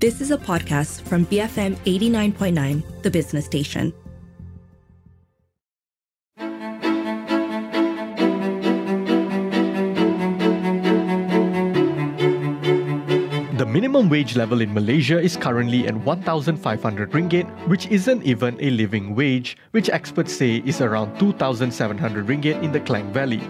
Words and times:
This 0.00 0.22
is 0.22 0.30
a 0.30 0.38
podcast 0.38 1.02
from 1.02 1.26
BFM 1.26 1.76
89.9, 1.84 3.02
the 3.02 3.10
business 3.10 3.44
station. 3.44 3.92
The 13.58 13.66
minimum 13.68 14.08
wage 14.08 14.36
level 14.36 14.62
in 14.62 14.72
Malaysia 14.72 15.20
is 15.20 15.36
currently 15.36 15.86
at 15.86 15.94
1,500 15.94 17.10
ringgit, 17.10 17.68
which 17.68 17.86
isn't 17.88 18.22
even 18.22 18.56
a 18.58 18.70
living 18.70 19.14
wage, 19.14 19.58
which 19.72 19.90
experts 19.90 20.34
say 20.34 20.62
is 20.64 20.80
around 20.80 21.18
2,700 21.18 22.26
ringgit 22.26 22.62
in 22.62 22.72
the 22.72 22.80
Klang 22.80 23.12
Valley. 23.12 23.42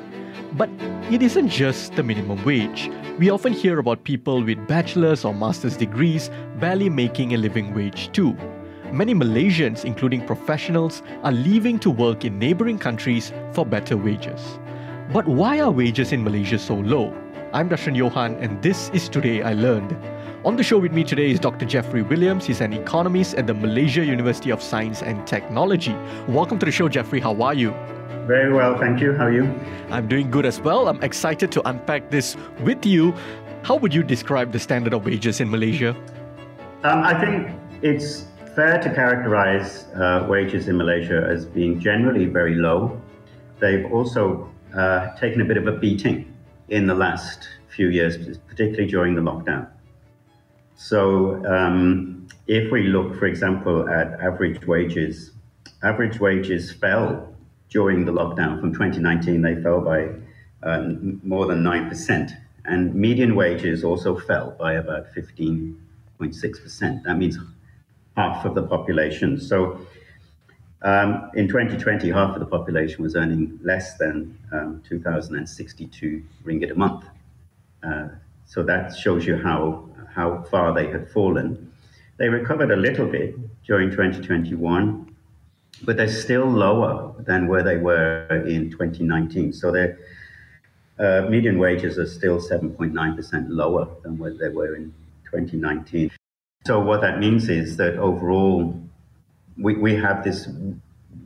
But 0.55 0.69
it 1.12 1.23
isn't 1.23 1.48
just 1.48 1.95
the 1.95 2.03
minimum 2.03 2.45
wage. 2.45 2.91
We 3.21 3.29
often 3.29 3.52
hear 3.52 3.79
about 3.79 4.05
people 4.05 4.43
with 4.43 4.66
bachelor's 4.66 5.27
or 5.27 5.34
master's 5.34 5.77
degrees 5.77 6.30
barely 6.59 6.89
making 6.89 7.34
a 7.34 7.37
living 7.37 7.75
wage 7.75 8.11
too. 8.12 8.33
Many 8.92 9.15
Malaysians, 9.15 9.84
including 9.84 10.24
professionals, 10.24 11.02
are 11.23 11.30
leaving 11.30 11.78
to 11.80 11.91
work 11.91 12.25
in 12.25 12.38
neighboring 12.38 12.78
countries 12.78 13.30
for 13.52 13.66
better 13.66 13.95
wages. 13.98 14.59
But 15.12 15.28
why 15.28 15.61
are 15.61 15.70
wages 15.70 16.12
in 16.12 16.25
Malaysia 16.25 16.59
so 16.59 16.77
low? 16.77 17.12
I'm 17.52 17.69
Darshan 17.69 17.95
Johan, 17.95 18.37
and 18.37 18.62
this 18.62 18.88
is 18.95 19.06
Today 19.06 19.42
I 19.42 19.52
Learned. 19.52 19.95
On 20.47 20.56
the 20.56 20.62
show 20.62 20.78
with 20.78 20.92
me 20.92 21.05
today 21.05 21.30
is 21.30 21.39
Dr. 21.39 21.66
Jeffrey 21.66 22.00
Williams. 22.00 22.47
He's 22.47 22.62
an 22.62 22.73
economist 22.73 23.34
at 23.34 23.47
the 23.47 23.52
Malaysia 23.52 24.02
University 24.02 24.48
of 24.48 24.62
Science 24.62 25.02
and 25.02 25.27
Technology. 25.27 25.95
Welcome 26.27 26.59
to 26.61 26.64
the 26.64 26.73
show, 26.73 26.89
Jeffrey. 26.89 27.20
How 27.20 27.42
are 27.42 27.52
you? 27.52 27.75
Very 28.30 28.52
well, 28.52 28.79
thank 28.79 29.01
you. 29.01 29.12
How 29.12 29.25
are 29.25 29.33
you? 29.33 29.52
I'm 29.91 30.07
doing 30.07 30.30
good 30.30 30.47
as 30.47 30.61
well. 30.61 30.87
I'm 30.87 31.02
excited 31.02 31.51
to 31.51 31.69
unpack 31.69 32.12
this 32.12 32.37
with 32.61 32.87
you. 32.87 33.12
How 33.65 33.75
would 33.75 33.93
you 33.93 34.05
describe 34.05 34.53
the 34.53 34.61
standard 34.61 34.95
of 34.95 35.05
wages 35.05 35.41
in 35.41 35.51
Malaysia? 35.51 35.97
Um, 36.84 37.03
I 37.03 37.19
think 37.19 37.51
it's 37.83 38.27
fair 38.55 38.80
to 38.80 38.95
characterize 38.95 39.86
uh, 39.97 40.28
wages 40.31 40.69
in 40.69 40.77
Malaysia 40.77 41.27
as 41.28 41.45
being 41.45 41.81
generally 41.81 42.27
very 42.27 42.55
low. 42.55 43.03
They've 43.58 43.91
also 43.91 44.48
uh, 44.77 45.11
taken 45.17 45.41
a 45.41 45.45
bit 45.45 45.56
of 45.56 45.67
a 45.67 45.73
beating 45.73 46.33
in 46.69 46.86
the 46.86 46.95
last 46.95 47.48
few 47.67 47.89
years, 47.89 48.39
particularly 48.47 48.86
during 48.86 49.17
the 49.17 49.23
lockdown. 49.23 49.67
So, 50.77 51.45
um, 51.47 52.28
if 52.47 52.70
we 52.70 52.84
look, 52.84 53.19
for 53.19 53.27
example, 53.27 53.89
at 53.89 54.20
average 54.20 54.64
wages, 54.69 55.33
average 55.83 56.20
wages 56.20 56.70
fell 56.70 57.30
during 57.71 58.05
the 58.05 58.13
lockdown 58.13 58.61
from 58.61 58.73
2019. 58.73 59.41
They 59.41 59.63
fell 59.63 59.81
by 59.81 60.11
um, 60.63 61.21
more 61.25 61.47
than 61.47 61.63
9%. 61.63 62.37
And 62.67 62.95
median 62.95 63.35
wages 63.35 63.83
also 63.85 64.19
fell 64.19 64.55
by 64.59 64.75
about 64.75 65.07
15.6%. 65.15 67.03
That 67.05 67.17
means 67.17 67.39
half 68.17 68.45
of 68.45 68.55
the 68.55 68.63
population. 68.63 69.41
So, 69.41 69.81
um, 70.83 71.31
in 71.35 71.47
2020, 71.47 72.11
half 72.11 72.35
of 72.35 72.41
the 72.41 72.47
population 72.47 73.03
was 73.03 73.15
earning 73.15 73.59
less 73.63 73.97
than 73.98 74.39
um, 74.53 74.83
2,062 74.89 76.23
ringgit 76.45 76.71
a 76.71 76.75
month. 76.75 77.05
Uh, 77.83 78.09
so 78.47 78.63
that 78.63 78.97
shows 78.97 79.27
you 79.27 79.37
how, 79.37 79.89
how 80.13 80.43
far 80.51 80.75
they 80.75 80.87
had 80.87 81.11
fallen. 81.11 81.71
They 82.17 82.29
recovered 82.29 82.71
a 82.71 82.77
little 82.77 83.07
bit 83.07 83.37
during 83.65 83.91
2021, 83.91 85.09
but 85.83 85.97
they're 85.97 86.09
still 86.09 86.47
lower 86.47 87.15
than 87.21 87.47
where 87.47 87.63
they 87.63 87.77
were 87.77 88.45
in 88.47 88.71
2019. 88.71 89.53
So 89.53 89.73
their 89.73 89.99
uh, 90.99 91.27
median 91.29 91.59
wages 91.59 91.99
are 91.99 92.07
still 92.07 92.39
7.9% 92.41 93.47
lower 93.49 93.89
than 94.03 94.19
where 94.19 94.35
they 94.35 94.48
were 94.48 94.77
in 94.77 94.93
2019. 95.25 96.11
So 96.67 96.79
what 96.79 97.01
that 97.01 97.19
means 97.19 97.48
is 97.48 97.77
that 97.79 97.97
overall, 97.97 98.79
we, 99.57 99.77
we 99.77 99.95
have 99.95 100.23
this 100.23 100.48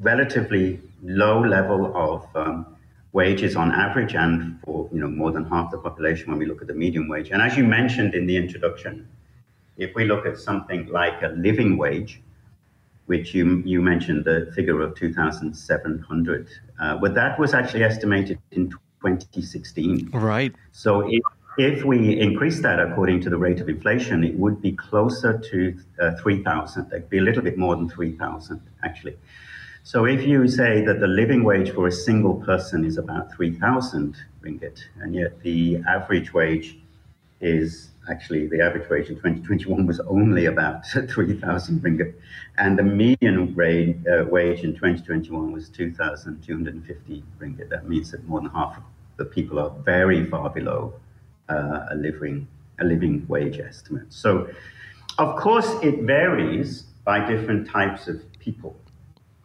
relatively 0.01 0.81
low 1.03 1.41
level 1.41 1.93
of 1.97 2.27
um, 2.37 2.67
wages 3.13 3.57
on 3.57 3.73
average 3.73 4.15
and 4.15 4.61
for 4.65 4.89
you 4.93 5.01
know 5.01 5.09
more 5.09 5.31
than 5.33 5.45
half 5.47 5.71
the 5.71 5.79
population 5.79 6.31
when 6.31 6.39
we 6.39 6.47
look 6.47 6.61
at 6.61 6.69
the 6.69 6.75
median 6.75 7.09
wage. 7.09 7.31
And 7.31 7.43
as 7.43 7.57
you 7.57 7.65
mentioned 7.65 8.15
in 8.15 8.27
the 8.27 8.37
introduction, 8.37 9.09
if 9.77 9.95
we 9.95 10.05
look 10.05 10.25
at 10.27 10.39
something 10.39 10.87
like 10.87 11.23
a 11.23 11.29
living 11.29 11.77
wage, 11.77 12.21
which 13.07 13.35
you, 13.35 13.63
you 13.65 13.83
mentioned 13.83 14.25
the 14.25 14.51
figure 14.55 14.81
of 14.81 14.95
2,700, 14.95 16.49
uh, 16.81 16.97
but 16.97 17.15
that 17.15 17.39
was 17.39 17.55
actually 17.55 17.85
estimated 17.85 18.39
in 18.53 18.71
2016. 18.71 20.11
Right. 20.13 20.55
So 20.73 21.07
if 21.11 21.23
if 21.57 21.85
we 21.85 22.19
increase 22.19 22.61
that 22.63 22.81
according 22.81 23.21
to 23.21 23.31
the 23.31 23.39
rate 23.39 23.61
of 23.61 23.69
inflation, 23.69 24.25
it 24.25 24.37
would 24.37 24.61
be 24.61 24.73
closer 24.73 25.39
to 25.39 25.79
uh, 26.01 26.17
3,000. 26.17 26.91
It'd 26.91 27.09
be 27.09 27.19
a 27.19 27.23
little 27.23 27.43
bit 27.43 27.57
more 27.57 27.77
than 27.77 27.89
3,000, 27.89 28.61
actually. 28.83 29.17
So 29.85 30.05
if 30.05 30.27
you 30.27 30.49
say 30.49 30.85
that 30.85 30.99
the 30.99 31.07
living 31.07 31.45
wage 31.45 31.71
for 31.71 31.87
a 31.87 31.93
single 31.93 32.35
person 32.37 32.85
is 32.85 32.97
about 32.97 33.33
3,000 33.35 34.17
ringgit, 34.43 34.81
and 35.01 35.15
yet 35.15 35.41
the 35.43 35.79
average 35.87 36.33
wage 36.33 36.79
is 37.41 37.91
actually 38.11 38.47
the 38.47 38.61
average 38.61 38.89
wage 38.89 39.09
in 39.09 39.17
2021 39.17 39.87
was 39.87 40.01
only 40.01 40.47
about 40.47 40.87
3,000 41.09 41.81
ringgit, 41.81 42.15
and 42.59 42.79
the 42.79 42.83
median 42.83 43.55
rate, 43.55 43.97
uh, 44.07 44.25
wage 44.25 44.61
in 44.61 44.73
2021 44.75 45.53
was 45.53 45.69
2,250 45.69 47.25
ringgit. 47.39 47.69
That 47.69 47.89
means 47.89 48.11
that 48.11 48.27
more 48.27 48.41
than 48.41 48.51
half 48.51 48.77
of 48.77 48.83
the 49.17 49.25
people 49.25 49.59
are 49.59 49.71
very 49.85 50.25
far 50.25 50.51
below 50.51 50.95
uh, 51.49 51.87
a 51.91 51.95
living 51.95 52.49
a 52.81 52.85
living 52.85 53.25
wage 53.29 53.61
estimate. 53.61 54.13
So, 54.13 54.49
of 55.19 55.37
course, 55.37 55.69
it 55.83 56.01
varies 56.03 56.83
by 57.05 57.25
different 57.25 57.69
types 57.69 58.09
of 58.09 58.21
people. 58.41 58.77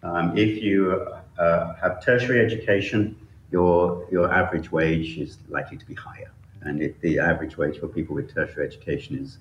Um, 0.02 0.36
if 0.36 0.64
you 0.64 1.08
uh, 1.38 1.76
have 1.76 2.03
tertiary 2.03 2.44
education, 2.44 3.16
your 3.52 4.08
your 4.12 4.31
average 4.34 4.72
wage 4.72 5.18
is 5.18 5.38
likely 5.50 5.78
to 5.78 5.86
be 5.86 5.94
higher, 5.94 6.31
and 6.62 6.94
the 7.02 7.20
average 7.20 7.58
wage 7.58 7.80
for 7.80 7.88
people 7.88 8.16
with 8.16 8.34
tertiary 8.34 8.68
education 8.68 9.18
is 9.18 9.38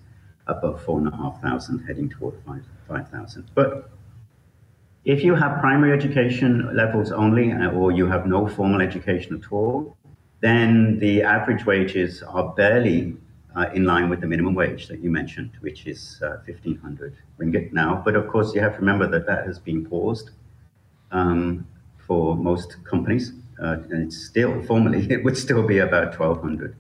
above 0.47 0.83
four 0.83 0.99
and 0.99 1.09
a 1.09 1.17
half 1.17 1.41
thousand, 1.43 1.81
heading 1.81 2.09
toward 2.09 2.35
five 2.47 2.65
five 2.87 3.09
thousand. 3.09 3.51
But 3.55 3.91
if 5.05 5.25
you 5.25 5.35
have 5.35 5.61
primary 5.61 5.93
education 5.93 6.75
levels 6.75 7.13
only, 7.13 7.53
uh, 7.53 7.71
or 7.71 7.93
you 7.93 8.07
have 8.07 8.27
no 8.27 8.47
formal 8.47 8.81
education 8.81 9.41
at 9.43 9.53
all, 9.53 9.97
then 10.41 10.99
the 10.99 11.23
average 11.23 11.65
wages 11.67 12.23
are 12.23 12.53
barely 12.55 13.17
uh, 13.57 13.67
in 13.75 13.85
line 13.85 14.09
with 14.09 14.21
the 14.21 14.27
minimum 14.27 14.55
wage 14.55 14.87
that 14.89 15.01
you 15.01 15.11
mentioned, 15.11 15.51
which 15.61 15.87
is 15.87 16.21
uh, 16.23 16.39
1500 16.47 17.17
ringgit 17.39 17.73
now. 17.73 18.03
But 18.05 18.15
of 18.15 18.29
course, 18.29 18.55
you 18.55 18.61
have 18.61 18.75
to 18.75 18.79
remember 18.79 19.09
that 19.09 19.27
that 19.27 19.47
has 19.47 19.59
been 19.59 19.85
paused 19.85 20.31
um, 21.11 21.67
for 22.07 22.37
most 22.37 22.77
companies. 22.85 23.33
Uh, 23.61 23.79
and 23.91 24.05
it's 24.05 24.27
still, 24.27 24.63
formally, 24.63 25.07
it 25.11 25.25
would 25.25 25.37
still 25.37 25.67
be 25.67 25.79
about 25.79 26.19
1200 26.19 26.77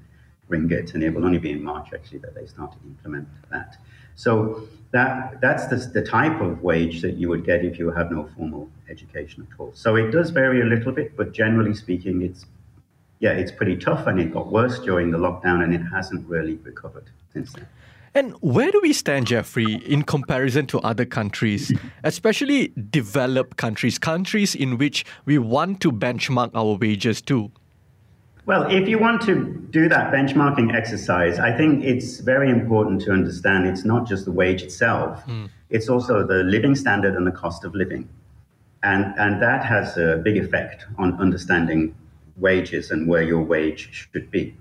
ringgit, 0.48 0.94
and 0.94 1.02
it 1.02 1.14
will 1.14 1.24
only 1.24 1.38
be 1.38 1.50
in 1.50 1.62
March 1.62 1.88
actually 1.94 2.18
that 2.18 2.34
they 2.34 2.46
start 2.46 2.72
to 2.72 2.78
implement 2.86 3.28
that. 3.50 3.76
So 4.14 4.68
that 4.90 5.40
that's 5.40 5.66
the, 5.66 5.76
the 5.76 6.02
type 6.02 6.40
of 6.40 6.62
wage 6.62 7.02
that 7.02 7.14
you 7.14 7.28
would 7.28 7.44
get 7.44 7.64
if 7.64 7.78
you 7.78 7.90
have 7.90 8.10
no 8.10 8.28
formal 8.36 8.68
education 8.90 9.46
at 9.50 9.60
all. 9.60 9.70
So 9.74 9.96
it 9.96 10.10
does 10.10 10.30
vary 10.30 10.60
a 10.60 10.64
little 10.64 10.92
bit, 10.92 11.16
but 11.16 11.32
generally 11.32 11.74
speaking, 11.74 12.22
it's 12.22 12.46
yeah, 13.20 13.32
it's 13.32 13.52
pretty 13.52 13.76
tough 13.76 14.06
and 14.06 14.20
it 14.20 14.32
got 14.32 14.50
worse 14.50 14.78
during 14.78 15.10
the 15.10 15.18
lockdown 15.18 15.62
and 15.62 15.74
it 15.74 15.82
hasn't 15.92 16.26
really 16.28 16.54
recovered 16.56 17.10
since 17.32 17.52
then. 17.52 17.66
And 18.14 18.32
where 18.40 18.70
do 18.70 18.80
we 18.82 18.92
stand, 18.92 19.26
Jeffrey, 19.26 19.74
in 19.74 20.02
comparison 20.02 20.66
to 20.68 20.80
other 20.80 21.04
countries, 21.04 21.72
especially 22.04 22.72
developed 22.90 23.56
countries, 23.56 23.98
countries 23.98 24.54
in 24.54 24.78
which 24.78 25.04
we 25.24 25.38
want 25.38 25.80
to 25.82 25.92
benchmark 25.92 26.50
our 26.54 26.76
wages 26.76 27.20
to? 27.22 27.52
Well, 28.48 28.62
if 28.70 28.88
you 28.88 28.98
want 28.98 29.20
to 29.26 29.44
do 29.68 29.90
that 29.90 30.10
benchmarking 30.10 30.74
exercise, 30.74 31.38
I 31.38 31.54
think 31.54 31.84
it's 31.84 32.20
very 32.20 32.48
important 32.48 33.02
to 33.02 33.12
understand 33.12 33.66
it's 33.66 33.84
not 33.84 34.08
just 34.08 34.24
the 34.24 34.32
wage 34.32 34.62
itself, 34.62 35.22
mm. 35.26 35.50
it's 35.68 35.90
also 35.90 36.26
the 36.26 36.44
living 36.44 36.74
standard 36.74 37.14
and 37.14 37.26
the 37.26 37.30
cost 37.30 37.66
of 37.66 37.74
living. 37.74 38.08
And, 38.82 39.14
and 39.18 39.42
that 39.42 39.66
has 39.66 39.98
a 39.98 40.22
big 40.24 40.38
effect 40.38 40.86
on 40.96 41.20
understanding 41.20 41.94
wages 42.38 42.90
and 42.90 43.06
where 43.06 43.20
your 43.20 43.42
wage 43.42 43.90
should 43.92 44.30
be. 44.30 44.56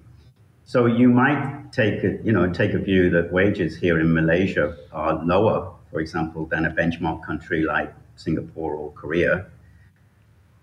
So 0.65 0.85
you 0.85 1.07
might 1.07 1.71
take 1.71 2.03
a, 2.03 2.19
you 2.25 2.33
know 2.33 2.51
take 2.51 2.73
a 2.73 2.79
view 2.79 3.09
that 3.11 3.31
wages 3.31 3.77
here 3.77 4.01
in 4.01 4.13
Malaysia 4.13 4.75
are 4.91 5.23
lower, 5.23 5.71
for 5.91 6.01
example, 6.01 6.45
than 6.45 6.65
a 6.65 6.71
benchmark 6.71 7.25
country 7.25 7.63
like 7.63 7.93
Singapore 8.17 8.75
or 8.75 8.91
Korea. 8.91 9.45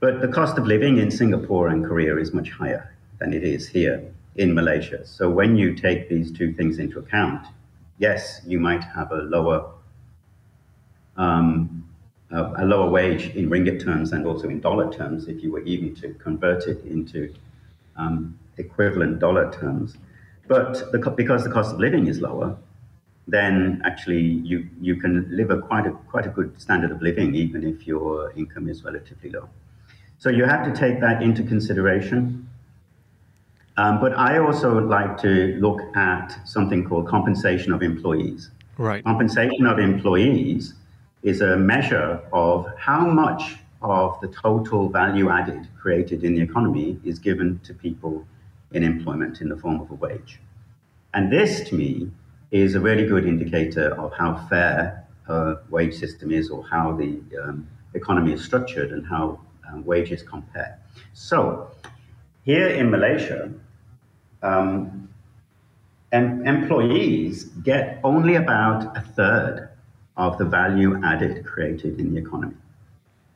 But 0.01 0.21
the 0.21 0.29
cost 0.29 0.59
of 0.59 0.67
living 0.67 0.99
in 0.99 1.11
Singapore 1.11 1.69
and 1.69 1.83
Korea 1.83 2.19
is 2.19 2.35
much 2.35 2.51
higher 2.51 2.94
than 3.25 3.33
it 3.33 3.43
is 3.43 3.67
here 3.67 4.05
in 4.37 4.53
Malaysia. 4.53 5.07
So 5.07 5.31
when 5.31 5.57
you 5.57 5.75
take 5.75 6.11
these 6.11 6.31
two 6.31 6.53
things 6.53 6.79
into 6.79 6.99
account, 6.99 7.47
yes, 7.99 8.43
you 8.47 8.61
might 8.61 8.85
have 8.85 9.13
a 9.13 9.23
lower 9.35 9.71
um, 11.17 11.81
a 12.31 12.65
lower 12.65 12.91
wage 12.91 13.25
in 13.37 13.49
ringgit 13.49 13.79
terms 13.85 14.13
and 14.13 14.27
also 14.27 14.49
in 14.49 14.59
dollar 14.61 14.93
terms 14.93 15.29
if 15.29 15.41
you 15.43 15.53
were 15.53 15.63
even 15.63 15.95
to 15.95 16.13
convert 16.15 16.67
it 16.67 16.85
into 16.85 17.33
um, 17.97 18.37
equivalent 18.59 19.21
dollar 19.21 19.53
terms. 19.53 19.97
But 20.49 20.91
the, 20.91 20.99
because 21.23 21.45
the 21.45 21.51
cost 21.51 21.73
of 21.75 21.79
living 21.79 22.09
is 22.09 22.21
lower, 22.21 22.57
then 23.29 23.81
actually 23.85 24.25
you, 24.51 24.69
you 24.81 24.97
can 24.97 25.29
live 25.31 25.51
a 25.51 25.59
quite 25.63 25.87
a 25.87 25.93
quite 26.13 26.27
a 26.27 26.33
good 26.39 26.61
standard 26.61 26.91
of 26.91 27.01
living 27.01 27.35
even 27.35 27.63
if 27.63 27.87
your 27.87 28.33
income 28.33 28.69
is 28.69 28.85
relatively 28.85 29.31
low. 29.31 29.49
So 30.19 30.29
you 30.29 30.45
have 30.45 30.63
to 30.69 30.73
take 30.79 31.01
that 31.01 31.23
into 31.23 31.43
consideration. 31.45 32.49
Um, 33.77 34.01
but 34.01 34.17
I 34.17 34.39
also 34.39 34.79
like 34.79 35.19
to 35.23 35.57
look 35.61 35.81
at 35.97 36.37
something 36.45 36.85
called 36.85 37.09
compensation 37.09 37.73
of 37.73 37.83
employees. 37.83 38.51
Right. 38.79 39.03
Compensation 39.05 39.67
of 39.67 39.79
employees 39.79 40.75
is 41.23 41.41
a 41.41 41.57
measure 41.57 42.21
of 42.33 42.67
how 42.79 43.07
much 43.07 43.57
of 43.83 44.21
the 44.21 44.29
total 44.29 44.89
value 44.89 45.29
added 45.31 45.69
created 45.81 46.25
in 46.25 46.35
the 46.35 46.41
economy 46.41 46.99
is 47.05 47.19
given 47.19 47.59
to 47.65 47.75
people 47.75 48.27
in 48.73 48.83
employment 48.83 49.41
in 49.41 49.49
the 49.49 49.57
form 49.57 49.81
of 49.81 49.91
a 49.91 49.95
wage. 49.95 50.41
And 51.13 51.31
this, 51.31 51.69
to 51.69 51.75
me, 51.75 52.11
is 52.51 52.75
a 52.75 52.81
really 52.81 53.07
good 53.07 53.27
indicator 53.27 53.99
of 54.01 54.13
how 54.13 54.47
fair 54.49 55.05
a 55.29 55.57
wage 55.71 55.95
system 55.95 56.31
is 56.31 56.51
or 56.51 56.65
how 56.65 56.93
the 56.93 57.21
um, 57.43 57.67
economy 57.95 58.33
is 58.33 58.45
structured 58.45 58.93
and 58.93 59.07
how 59.07 59.41
um, 59.69 59.85
wages 59.85 60.23
compare. 60.23 60.79
So, 61.13 61.71
here 62.45 62.69
in 62.69 62.91
Malaysia, 62.91 63.51
um, 64.45 65.09
em- 66.13 66.47
employees 66.47 67.45
get 67.65 67.99
only 68.05 68.37
about 68.37 68.97
a 68.97 69.01
third 69.01 69.69
of 70.17 70.39
the 70.39 70.45
value 70.45 71.01
added 71.03 71.45
created 71.45 71.99
in 71.99 72.15
the 72.15 72.21
economy. 72.21 72.55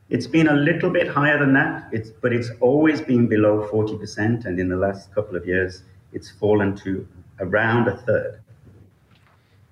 It's 0.09 0.27
been 0.27 0.47
a 0.47 0.55
little 0.55 0.89
bit 0.89 1.07
higher 1.07 1.37
than 1.37 1.53
that, 1.53 1.89
it's, 1.91 2.09
but 2.09 2.31
it's 2.33 2.49
always 2.61 3.01
been 3.01 3.27
below 3.27 3.67
40%, 3.71 4.45
and 4.45 4.59
in 4.59 4.69
the 4.69 4.77
last 4.77 5.13
couple 5.13 5.35
of 5.35 5.45
years, 5.45 5.83
it's 6.13 6.31
fallen 6.31 6.75
to 6.77 7.07
around 7.39 7.87
a 7.87 7.97
third. 7.97 8.39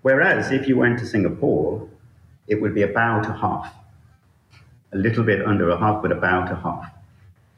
Whereas 0.01 0.51
if 0.51 0.68
you 0.68 0.78
went 0.78 1.00
to 1.00 1.06
Singapore, 1.06 1.88
it 2.48 2.62
would 2.62 2.75
be 2.75 2.83
about 2.83 3.25
a 3.25 3.33
half, 3.33 3.74
a 4.94 4.98
little 4.98 5.24
bit 5.24 5.45
under 5.45 5.69
a 5.69 5.78
half, 5.78 6.01
but 6.01 6.12
about 6.12 6.51
a 6.51 6.56
half. 6.56 6.92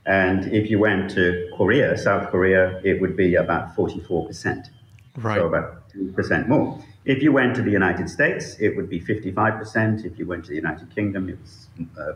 And 0.06 0.52
if 0.54 0.70
you 0.70 0.80
went 0.80 1.12
to 1.12 1.50
Korea, 1.56 1.98
South 1.98 2.30
Korea, 2.30 2.82
it 2.84 3.00
would 3.02 3.16
be 3.16 3.36
about 3.36 3.76
44%. 3.76 4.70
Right. 5.18 5.38
So 5.38 5.48
about 5.48 5.90
2% 5.90 6.48
more. 6.48 6.80
If 7.06 7.24
you 7.24 7.32
went 7.32 7.56
to 7.56 7.62
the 7.62 7.72
United 7.72 8.10
States, 8.10 8.56
it 8.60 8.76
would 8.76 8.90
be 8.90 9.00
55%. 9.00 10.06
If 10.06 10.18
you 10.18 10.26
went 10.26 10.46
to 10.46 10.50
the 10.50 10.56
United 10.56 10.94
Kingdom, 10.94 11.30
it 11.30 11.40
was 11.40 11.68
uh, 12.00 12.14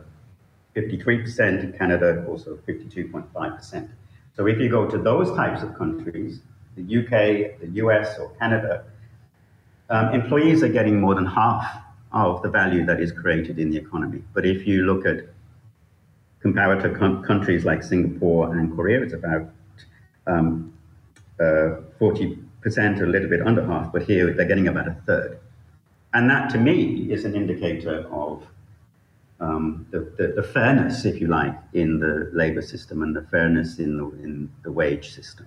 53%. 0.76 1.64
In 1.64 1.72
Canada, 1.72 2.24
also 2.28 2.56
52.5%. 2.68 3.88
So 4.36 4.46
if 4.46 4.58
you 4.58 4.68
go 4.68 4.88
to 4.88 4.98
those 4.98 5.34
types 5.36 5.62
of 5.62 5.74
countries, 5.76 6.40
the 6.76 6.82
UK, 6.82 7.60
the 7.60 7.68
US, 7.82 8.18
or 8.18 8.30
Canada, 8.38 8.84
um, 9.90 10.14
employees 10.14 10.62
are 10.62 10.68
getting 10.68 11.00
more 11.00 11.14
than 11.14 11.26
half 11.26 11.82
of 12.12 12.42
the 12.42 12.48
value 12.48 12.84
that 12.86 13.00
is 13.00 13.12
created 13.12 13.58
in 13.58 13.70
the 13.70 13.76
economy. 13.76 14.22
But 14.32 14.46
if 14.46 14.66
you 14.66 14.84
look 14.84 15.04
at 15.06 15.33
comparative 16.44 16.94
com- 16.98 17.22
countries 17.22 17.64
like 17.64 17.82
Singapore 17.82 18.54
and 18.54 18.76
Korea, 18.76 19.00
it's 19.00 19.14
about 19.14 19.48
um, 20.26 20.74
uh, 21.40 21.80
40% 21.98 23.00
or 23.00 23.04
a 23.04 23.06
little 23.06 23.30
bit 23.30 23.40
under 23.40 23.64
half, 23.64 23.90
but 23.90 24.02
here 24.02 24.30
they're 24.34 24.46
getting 24.46 24.68
about 24.68 24.86
a 24.86 24.96
third. 25.06 25.38
And 26.12 26.28
that 26.28 26.50
to 26.50 26.58
me 26.58 27.10
is 27.10 27.24
an 27.24 27.34
indicator 27.34 28.06
of 28.10 28.46
um, 29.40 29.86
the, 29.90 30.00
the, 30.18 30.26
the, 30.36 30.42
fairness, 30.42 31.06
if 31.06 31.18
you 31.18 31.28
like, 31.28 31.56
in 31.72 31.98
the 31.98 32.30
labor 32.34 32.60
system 32.60 33.02
and 33.02 33.16
the 33.16 33.22
fairness 33.22 33.78
in 33.78 33.96
the, 33.96 34.04
in 34.22 34.52
the 34.64 34.70
wage 34.70 35.14
system. 35.14 35.46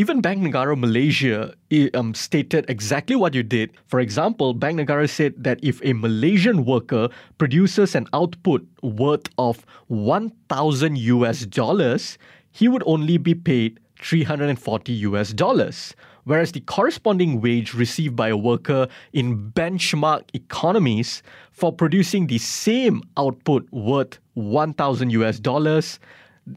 Even 0.00 0.22
Bank 0.22 0.40
Negara 0.40 0.78
Malaysia 0.80 1.52
um, 1.92 2.14
stated 2.14 2.64
exactly 2.70 3.14
what 3.14 3.34
you 3.34 3.42
did. 3.42 3.70
For 3.86 4.00
example, 4.00 4.54
Bank 4.54 4.80
Negara 4.80 5.06
said 5.06 5.34
that 5.36 5.62
if 5.62 5.78
a 5.84 5.92
Malaysian 5.92 6.64
worker 6.64 7.10
produces 7.36 7.94
an 7.94 8.06
output 8.14 8.66
worth 8.82 9.28
of 9.36 9.66
1,000 9.88 10.96
US 10.96 11.44
dollars, 11.44 12.16
he 12.50 12.66
would 12.66 12.82
only 12.86 13.18
be 13.18 13.34
paid 13.34 13.78
340 14.00 14.90
US 15.12 15.34
dollars, 15.34 15.94
whereas 16.24 16.52
the 16.52 16.60
corresponding 16.60 17.42
wage 17.42 17.74
received 17.74 18.16
by 18.16 18.28
a 18.28 18.38
worker 18.38 18.88
in 19.12 19.52
benchmark 19.52 20.22
economies 20.32 21.22
for 21.52 21.74
producing 21.74 22.26
the 22.26 22.38
same 22.38 23.02
output 23.18 23.68
worth 23.70 24.18
1000 24.32 25.10
US 25.10 25.38
dollars 25.38 26.00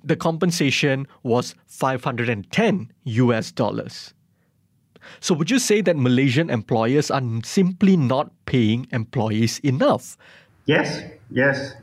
the 0.04 0.16
compensation 0.16 1.08
was 1.24 1.56
510 1.68 2.92
US 3.04 3.52
dollars. 3.52 4.14
So, 5.20 5.34
would 5.36 5.52
you 5.52 5.60
say 5.60 5.82
that 5.82 5.98
Malaysian 5.98 6.50
employers 6.50 7.12
are 7.12 7.22
simply 7.44 7.98
not 7.98 8.32
paying 8.46 8.88
employees 8.92 9.60
enough? 9.60 10.18
Yes, 10.66 11.04
yes. 11.30 11.74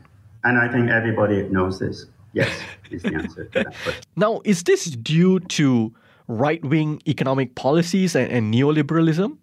And 0.43 0.57
I 0.57 0.67
think 0.71 0.89
everybody 0.89 1.43
knows 1.43 1.79
this. 1.79 2.05
Yes, 2.33 2.49
is 2.89 3.03
the 3.03 3.15
answer 3.15 3.45
to 3.45 3.63
that 3.63 3.75
question. 3.83 4.03
Now, 4.15 4.41
is 4.45 4.63
this 4.63 4.85
due 4.85 5.39
to 5.39 5.93
right 6.27 6.63
wing 6.63 7.01
economic 7.07 7.55
policies 7.55 8.15
and, 8.15 8.31
and, 8.31 8.53
neoliberalism? 8.53 9.37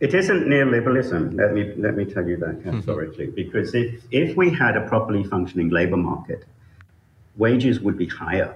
It 0.00 0.14
isn't 0.14 0.44
neoliberalism, 0.46 1.34
let 1.34 1.54
me, 1.54 1.72
let 1.76 1.96
me 1.96 2.04
tell 2.04 2.28
you 2.28 2.36
that 2.36 2.62
categorically. 2.62 3.26
Mm-hmm. 3.26 3.34
Because 3.34 3.74
if, 3.74 4.04
if 4.12 4.36
we 4.36 4.50
had 4.50 4.76
a 4.76 4.86
properly 4.86 5.24
functioning 5.24 5.70
labor 5.70 5.96
market, 5.96 6.44
wages 7.38 7.80
would 7.80 7.96
be 7.96 8.06
higher. 8.06 8.54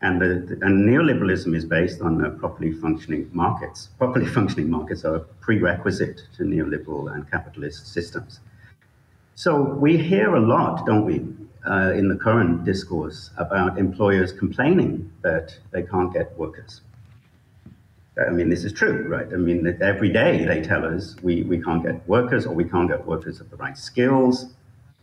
And, 0.00 0.20
the, 0.20 0.58
and 0.62 0.88
neoliberalism 0.88 1.54
is 1.56 1.64
based 1.64 2.00
on 2.00 2.24
uh, 2.24 2.30
properly 2.30 2.72
functioning 2.72 3.28
markets. 3.32 3.88
Properly 3.98 4.26
functioning 4.38 4.70
markets 4.70 5.04
are 5.04 5.16
a 5.16 5.20
prerequisite 5.20 6.22
to 6.36 6.44
neoliberal 6.44 7.12
and 7.12 7.28
capitalist 7.30 7.92
systems. 7.92 8.40
So 9.34 9.62
we 9.62 9.96
hear 9.96 10.34
a 10.34 10.40
lot, 10.40 10.86
don't 10.86 11.04
we, 11.04 11.24
uh, 11.68 11.92
in 11.92 12.08
the 12.08 12.16
current 12.16 12.64
discourse 12.64 13.30
about 13.36 13.78
employers 13.78 14.32
complaining 14.32 15.12
that 15.22 15.56
they 15.70 15.82
can't 15.82 16.12
get 16.12 16.36
workers. 16.38 16.80
I 18.26 18.30
mean, 18.30 18.48
this 18.48 18.64
is 18.64 18.72
true, 18.72 19.06
right? 19.08 19.28
I 19.32 19.36
mean, 19.36 19.78
every 19.80 20.12
day 20.12 20.44
they 20.44 20.60
tell 20.60 20.84
us 20.84 21.14
we, 21.22 21.42
we 21.42 21.62
can't 21.62 21.84
get 21.84 22.06
workers 22.08 22.46
or 22.46 22.54
we 22.54 22.64
can't 22.64 22.88
get 22.88 23.06
workers 23.06 23.40
of 23.40 23.48
the 23.50 23.56
right 23.56 23.78
skills 23.78 24.54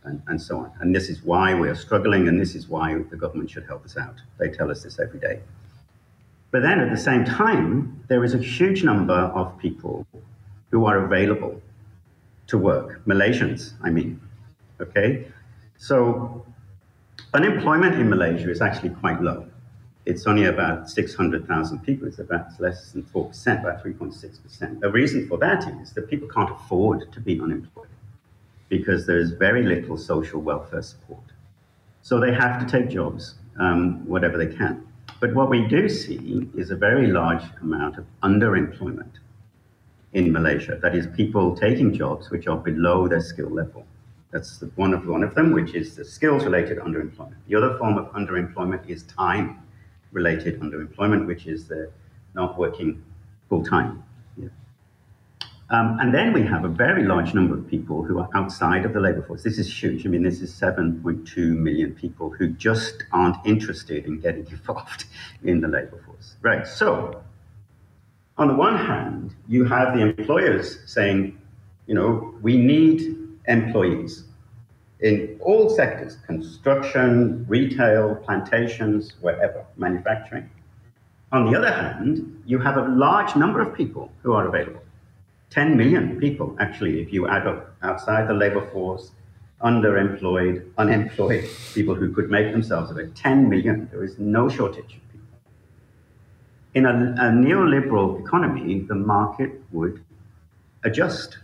and, 0.06 0.22
and 0.28 0.40
so 0.40 0.58
on. 0.58 0.72
And 0.80 0.94
this 0.94 1.08
is 1.08 1.22
why 1.22 1.54
we 1.54 1.68
are 1.68 1.74
struggling, 1.74 2.28
and 2.28 2.40
this 2.40 2.54
is 2.54 2.68
why 2.68 2.94
the 2.94 3.16
government 3.16 3.50
should 3.50 3.66
help 3.66 3.84
us 3.84 3.96
out. 3.96 4.14
They 4.38 4.48
tell 4.48 4.70
us 4.70 4.82
this 4.82 4.98
every 4.98 5.20
day. 5.20 5.40
But 6.50 6.62
then 6.62 6.80
at 6.80 6.90
the 6.90 6.96
same 6.96 7.24
time, 7.24 8.02
there 8.08 8.24
is 8.24 8.34
a 8.34 8.38
huge 8.38 8.84
number 8.84 9.12
of 9.12 9.58
people 9.58 10.06
who 10.70 10.86
are 10.86 11.04
available 11.04 11.60
to 12.46 12.56
work, 12.56 13.04
Malaysians, 13.06 13.72
I 13.82 13.90
mean. 13.90 14.20
Okay? 14.80 15.26
So 15.76 16.46
unemployment 17.34 17.96
in 17.96 18.08
Malaysia 18.08 18.50
is 18.50 18.62
actually 18.62 18.90
quite 18.90 19.20
low. 19.20 19.46
It's 20.06 20.26
only 20.28 20.44
about 20.44 20.88
600,000 20.88 21.80
people. 21.80 22.06
It's 22.06 22.20
about 22.20 22.46
less 22.60 22.92
than 22.92 23.02
4%, 23.02 23.60
about 23.60 23.84
3.6%. 23.84 24.80
The 24.80 24.90
reason 24.90 25.26
for 25.28 25.36
that 25.38 25.66
is 25.82 25.92
that 25.94 26.08
people 26.08 26.28
can't 26.28 26.50
afford 26.50 27.12
to 27.12 27.20
be 27.20 27.40
unemployed 27.40 27.88
because 28.68 29.06
there's 29.06 29.30
very 29.30 29.62
little 29.62 29.96
social 29.96 30.40
welfare 30.40 30.82
support. 30.82 31.22
So 32.02 32.20
they 32.20 32.32
have 32.32 32.60
to 32.60 32.66
take 32.66 32.90
jobs, 32.90 33.34
um, 33.58 34.06
whatever 34.06 34.38
they 34.38 34.54
can. 34.54 34.86
But 35.20 35.34
what 35.34 35.48
we 35.48 35.66
do 35.66 35.88
see 35.88 36.48
is 36.56 36.70
a 36.70 36.76
very 36.76 37.06
large 37.06 37.42
amount 37.62 37.96
of 37.98 38.04
underemployment 38.22 39.12
in 40.12 40.32
Malaysia. 40.32 40.78
That 40.80 40.94
is, 40.94 41.06
people 41.06 41.56
taking 41.56 41.92
jobs 41.92 42.30
which 42.30 42.46
are 42.46 42.56
below 42.56 43.08
their 43.08 43.20
skill 43.20 43.50
level. 43.50 43.84
That's 44.30 44.62
one 44.74 44.92
of 44.92 45.06
one 45.06 45.22
of 45.22 45.34
them, 45.34 45.52
which 45.52 45.74
is 45.74 45.96
the 45.96 46.04
skills-related 46.04 46.78
underemployment. 46.78 47.36
The 47.48 47.54
other 47.54 47.78
form 47.78 47.96
of 47.96 48.06
underemployment 48.12 48.88
is 48.88 49.04
time-related 49.04 50.60
underemployment, 50.60 51.26
which 51.26 51.46
is 51.46 51.68
the 51.68 51.90
not 52.34 52.58
working 52.58 53.02
full 53.48 53.64
time. 53.64 54.02
Um, 55.68 55.98
and 56.00 56.14
then 56.14 56.32
we 56.32 56.42
have 56.42 56.64
a 56.64 56.68
very 56.68 57.04
large 57.04 57.34
number 57.34 57.54
of 57.54 57.66
people 57.66 58.04
who 58.04 58.20
are 58.20 58.28
outside 58.34 58.84
of 58.84 58.92
the 58.92 59.00
labor 59.00 59.22
force. 59.22 59.42
This 59.42 59.58
is 59.58 59.82
huge. 59.82 60.06
I 60.06 60.08
mean, 60.08 60.22
this 60.22 60.40
is 60.40 60.52
7.2 60.52 61.36
million 61.36 61.92
people 61.92 62.30
who 62.30 62.48
just 62.48 63.02
aren't 63.12 63.36
interested 63.44 64.06
in 64.06 64.20
getting 64.20 64.46
involved 64.50 65.06
in 65.42 65.60
the 65.60 65.68
labor 65.68 66.00
force. 66.06 66.36
Right. 66.40 66.66
So, 66.66 67.20
on 68.38 68.48
the 68.48 68.54
one 68.54 68.76
hand, 68.76 69.34
you 69.48 69.64
have 69.64 69.94
the 69.94 70.02
employers 70.02 70.78
saying, 70.86 71.36
you 71.86 71.94
know, 71.94 72.34
we 72.42 72.56
need 72.56 73.16
employees 73.48 74.24
in 75.00 75.36
all 75.40 75.68
sectors 75.68 76.16
construction, 76.26 77.44
retail, 77.48 78.14
plantations, 78.16 79.14
wherever, 79.20 79.64
manufacturing. 79.76 80.48
On 81.32 81.50
the 81.50 81.58
other 81.58 81.72
hand, 81.72 82.42
you 82.46 82.58
have 82.60 82.76
a 82.76 82.88
large 82.88 83.34
number 83.34 83.60
of 83.60 83.74
people 83.74 84.12
who 84.22 84.32
are 84.32 84.46
available 84.46 84.80
10 85.50 85.76
million 85.76 86.18
people, 86.18 86.56
actually, 86.60 87.00
if 87.00 87.12
you 87.12 87.28
add 87.28 87.46
up 87.46 87.74
outside 87.82 88.28
the 88.28 88.34
labor 88.34 88.66
force, 88.72 89.12
underemployed, 89.62 90.64
unemployed, 90.76 91.48
people 91.74 91.94
who 91.94 92.12
could 92.12 92.30
make 92.30 92.52
themselves 92.52 92.90
available. 92.90 93.14
10 93.14 93.48
million. 93.48 93.88
There 93.90 94.04
is 94.04 94.18
no 94.18 94.48
shortage 94.48 94.84
of 94.96 95.12
people. 95.12 95.28
In 96.74 96.84
a, 96.84 96.90
a 96.90 97.30
neoliberal 97.30 98.20
economy, 98.20 98.80
the 98.80 98.94
market 98.94 99.52
would 99.72 100.04
adjust. 100.84 101.38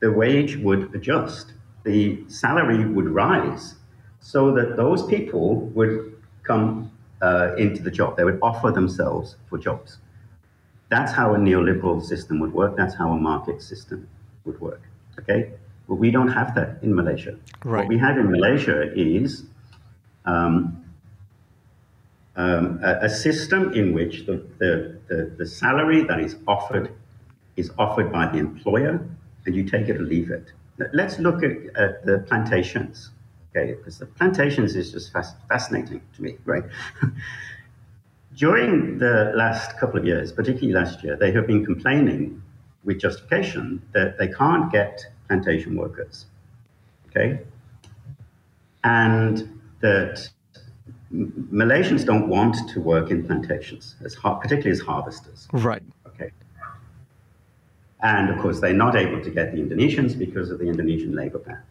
The 0.00 0.10
wage 0.10 0.56
would 0.56 0.94
adjust. 0.94 1.52
The 1.84 2.24
salary 2.28 2.84
would 2.84 3.08
rise 3.08 3.76
so 4.20 4.52
that 4.52 4.76
those 4.76 5.06
people 5.06 5.60
would 5.74 6.16
come 6.42 6.90
uh, 7.22 7.54
into 7.56 7.82
the 7.82 7.90
job. 7.90 8.16
They 8.16 8.24
would 8.24 8.38
offer 8.42 8.70
themselves 8.70 9.36
for 9.48 9.58
jobs. 9.58 9.98
That's 10.90 11.12
how 11.12 11.34
a 11.34 11.38
neoliberal 11.38 12.02
system 12.02 12.40
would 12.40 12.52
work. 12.52 12.76
That's 12.76 12.94
how 12.94 13.12
a 13.12 13.16
market 13.16 13.62
system 13.62 14.08
would 14.44 14.60
work. 14.60 14.82
Okay? 15.20 15.52
But 15.88 15.94
we 15.94 16.10
don't 16.10 16.28
have 16.28 16.54
that 16.56 16.78
in 16.82 16.94
Malaysia. 16.94 17.36
Right. 17.64 17.80
What 17.80 17.88
we 17.88 17.98
have 17.98 18.18
in 18.18 18.30
Malaysia 18.30 18.92
is 18.94 19.44
um, 20.24 20.84
um, 22.36 22.80
a, 22.82 23.06
a, 23.06 23.08
system 23.08 23.72
in 23.72 23.92
which 23.92 24.26
the, 24.26 24.44
the, 24.58 24.98
the, 25.08 25.32
the, 25.38 25.46
salary 25.46 26.02
that 26.04 26.20
is 26.20 26.36
offered 26.46 26.92
is 27.56 27.70
offered 27.78 28.12
by 28.12 28.26
the 28.26 28.38
employer, 28.38 29.04
and 29.46 29.54
you 29.54 29.64
take 29.64 29.88
it 29.88 29.96
or 29.96 30.02
leave 30.02 30.30
it. 30.30 30.52
Let's 30.92 31.18
look 31.18 31.42
at, 31.42 31.52
at 31.76 32.06
the 32.06 32.24
plantations, 32.28 33.10
okay? 33.50 33.74
Because 33.74 33.98
the 33.98 34.06
plantations 34.06 34.76
is 34.76 34.92
just 34.92 35.12
fascinating 35.48 36.00
to 36.16 36.22
me, 36.22 36.36
right? 36.44 36.64
During 38.40 38.96
the 38.96 39.32
last 39.34 39.78
couple 39.78 40.00
of 40.00 40.06
years, 40.06 40.32
particularly 40.32 40.72
last 40.72 41.04
year, 41.04 41.14
they 41.14 41.30
have 41.30 41.46
been 41.46 41.62
complaining 41.62 42.42
with 42.84 42.98
justification 42.98 43.82
that 43.92 44.16
they 44.16 44.28
can't 44.28 44.72
get 44.72 44.98
plantation 45.28 45.76
workers, 45.76 46.24
okay? 47.10 47.40
And 48.82 49.60
that 49.80 50.30
Malaysians 51.12 52.06
don't 52.06 52.30
want 52.30 52.56
to 52.70 52.80
work 52.80 53.10
in 53.10 53.26
plantations, 53.26 53.96
as 54.02 54.16
particularly 54.16 54.70
as 54.70 54.80
harvesters. 54.80 55.46
Right. 55.52 55.82
Okay. 56.06 56.30
And 58.02 58.30
of 58.30 58.38
course, 58.38 58.60
they're 58.60 58.72
not 58.72 58.96
able 58.96 59.22
to 59.22 59.30
get 59.30 59.52
the 59.52 59.58
Indonesians 59.58 60.18
because 60.18 60.50
of 60.50 60.60
the 60.60 60.66
Indonesian 60.66 61.12
labor 61.14 61.40
ban. 61.40 61.62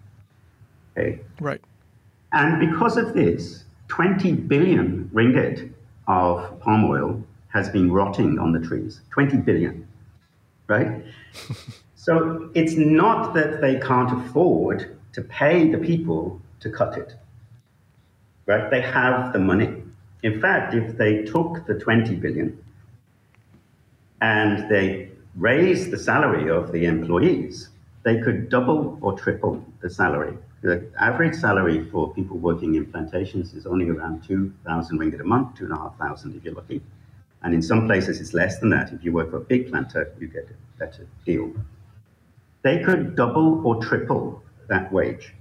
Okay. 0.96 1.22
Right. 1.40 1.62
And 2.32 2.60
because 2.60 2.96
of 2.96 3.16
this, 3.16 3.64
20 3.88 4.34
billion 4.34 5.10
ringgit 5.12 5.74
of 6.10 6.60
palm 6.60 6.84
oil 6.84 7.24
has 7.48 7.70
been 7.70 7.90
rotting 7.90 8.38
on 8.38 8.52
the 8.52 8.60
trees. 8.60 9.00
20 9.12 9.38
billion. 9.38 9.88
Right? 10.68 11.06
so 11.96 12.50
it's 12.54 12.74
not 12.74 13.34
that 13.36 13.62
they 13.62 13.80
can't 13.80 14.26
afford 14.26 14.98
to 15.14 15.22
pay 15.22 15.72
the 15.72 15.78
people 15.78 16.42
to 16.60 16.70
cut 16.70 16.98
it 16.98 17.16
right? 18.50 18.72
They 18.72 18.82
have 18.82 19.32
the 19.32 19.40
money. 19.40 19.84
In 20.24 20.42
fact, 20.42 20.74
if 20.74 20.98
they 20.98 21.24
took 21.24 21.68
the 21.68 21.76
20 21.76 22.16
billion 22.16 22.58
and 24.22 24.68
they 24.70 25.12
raised 25.36 25.92
the 25.92 26.00
salary 26.00 26.50
of 26.50 26.72
the 26.72 26.86
employees, 26.86 27.70
they 28.04 28.20
could 28.20 28.50
double 28.50 28.98
or 29.02 29.14
triple 29.14 29.64
the 29.82 29.90
salary. 29.90 30.36
The 30.62 30.90
average 31.00 31.36
salary 31.36 31.90
for 31.90 32.14
people 32.14 32.38
working 32.38 32.76
in 32.76 32.86
plantations 32.86 33.54
is 33.54 33.66
only 33.66 33.90
around 33.90 34.24
2,000 34.26 35.00
ringgit 35.00 35.22
a 35.22 35.24
month, 35.24 35.58
2,500 35.58 36.36
if 36.36 36.44
you're 36.44 36.54
lucky. 36.54 36.82
And 37.44 37.54
in 37.54 37.62
some 37.62 37.86
places, 37.88 38.20
it's 38.20 38.34
less 38.34 38.60
than 38.60 38.70
that. 38.72 38.92
If 38.92 39.04
you 39.04 39.14
work 39.14 39.32
for 39.32 39.38
a 39.38 39.42
big 39.42 39.70
planter, 39.70 40.14
you 40.20 40.28
get 40.28 40.50
a 40.50 40.80
better 40.80 41.08
deal. 41.26 41.54
They 42.62 42.84
could 42.84 43.16
double 43.16 43.66
or 43.66 43.82
triple 43.82 44.44
that 44.68 44.92
wage 44.92 45.34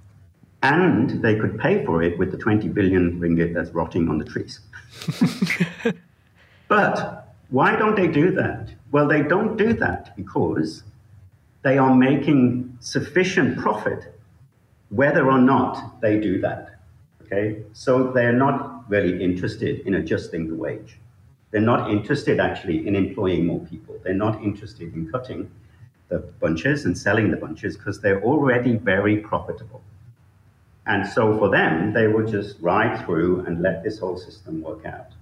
and 0.63 1.23
they 1.23 1.37
could 1.37 1.59
pay 1.59 1.85
for 1.85 2.03
it 2.03 2.19
with 2.19 2.31
the 2.33 2.37
20 2.37 2.69
billion 2.69 3.21
ringgit 3.21 3.55
that's 3.55 3.71
rotting 3.71 4.09
on 4.09 4.19
the 4.19 4.25
trees. 4.25 4.61
but 6.69 7.35
why 7.51 7.77
don't 7.77 7.95
they 7.95 8.09
do 8.09 8.33
that? 8.33 8.71
Well, 8.91 9.07
they 9.07 9.23
don't 9.23 9.57
do 9.57 9.73
that 9.75 10.17
because 10.17 10.83
they 11.63 11.79
are 11.79 11.95
making 11.95 12.77
sufficient 12.81 13.59
profit 13.59 14.18
whether 14.91 15.31
or 15.31 15.39
not 15.39 16.01
they 16.01 16.19
do 16.19 16.41
that. 16.41 16.81
Okay? 17.23 17.63
So 17.73 18.11
they're 18.13 18.33
not 18.33 18.89
really 18.89 19.23
interested 19.23 19.81
in 19.81 19.95
adjusting 19.95 20.49
the 20.49 20.55
wage. 20.55 20.99
They're 21.51 21.61
not 21.61 21.91
interested 21.91 22.41
actually 22.41 22.87
in 22.87 22.95
employing 22.95 23.47
more 23.47 23.61
people. 23.61 23.99
They're 24.03 24.15
not 24.15 24.43
interested 24.43 24.95
in 24.95 25.11
cutting 25.11 25.51
the 26.09 26.19
bunches 26.19 26.85
and 26.85 26.97
selling 26.97 27.31
the 27.31 27.37
bunches 27.37 27.77
because 27.77 28.01
they're 28.01 28.23
already 28.23 28.77
very 28.77 29.19
profitable. 29.19 29.83
And 30.87 31.07
so 31.07 31.39
for 31.39 31.51
them, 31.51 31.93
they 31.93 32.07
would 32.07 32.29
just 32.29 32.57
ride 32.61 33.05
through 33.05 33.45
and 33.45 33.61
let 33.61 33.85
this 33.85 33.99
whole 33.99 34.17
system 34.17 34.63
work 34.63 34.87
out. 34.87 35.13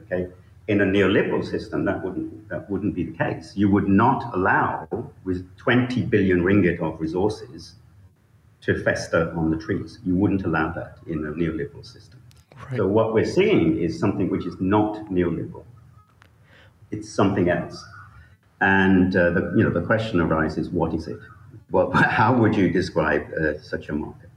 Okay? 0.00 0.28
In 0.66 0.80
a 0.80 0.84
neoliberal 0.84 1.44
system, 1.44 1.84
that 1.84 2.02
wouldn't, 2.02 2.48
that 2.48 2.70
wouldn't 2.70 2.94
be 2.94 3.04
the 3.04 3.16
case. 3.16 3.52
You 3.54 3.70
would 3.70 3.86
not 3.86 4.34
allow, 4.34 4.88
with 5.24 5.46
20 5.58 6.02
billion 6.02 6.40
ringgit 6.42 6.80
of 6.80 6.98
resources, 6.98 7.74
to 8.64 8.82
fester 8.82 9.32
on 9.36 9.50
the 9.50 9.56
trees. 9.56 9.98
You 10.04 10.14
wouldn't 10.14 10.44
allow 10.44 10.72
that 10.72 10.98
in 11.06 11.24
a 11.26 11.32
neoliberal 11.32 11.84
system. 11.84 12.20
Right. 12.56 12.78
So 12.78 12.86
what 12.86 13.12
we're 13.12 13.26
seeing 13.26 13.78
is 13.78 13.98
something 13.98 14.30
which 14.30 14.46
is 14.46 14.56
not 14.60 15.06
neoliberal. 15.10 15.64
It's 16.90 17.10
something 17.10 17.50
else. 17.50 17.84
And 18.60 19.14
uh, 19.14 19.30
the, 19.30 19.52
you 19.56 19.64
know, 19.64 19.70
the 19.70 19.82
question 19.82 20.20
arises, 20.20 20.70
what 20.70 20.94
is 20.94 21.08
it? 21.08 21.18
Well, 21.70 21.90
how 21.92 22.34
would 22.34 22.56
you 22.56 22.70
describe 22.70 23.26
uh, 23.34 23.58
such 23.60 23.88
a 23.88 23.92
market? 23.92 24.30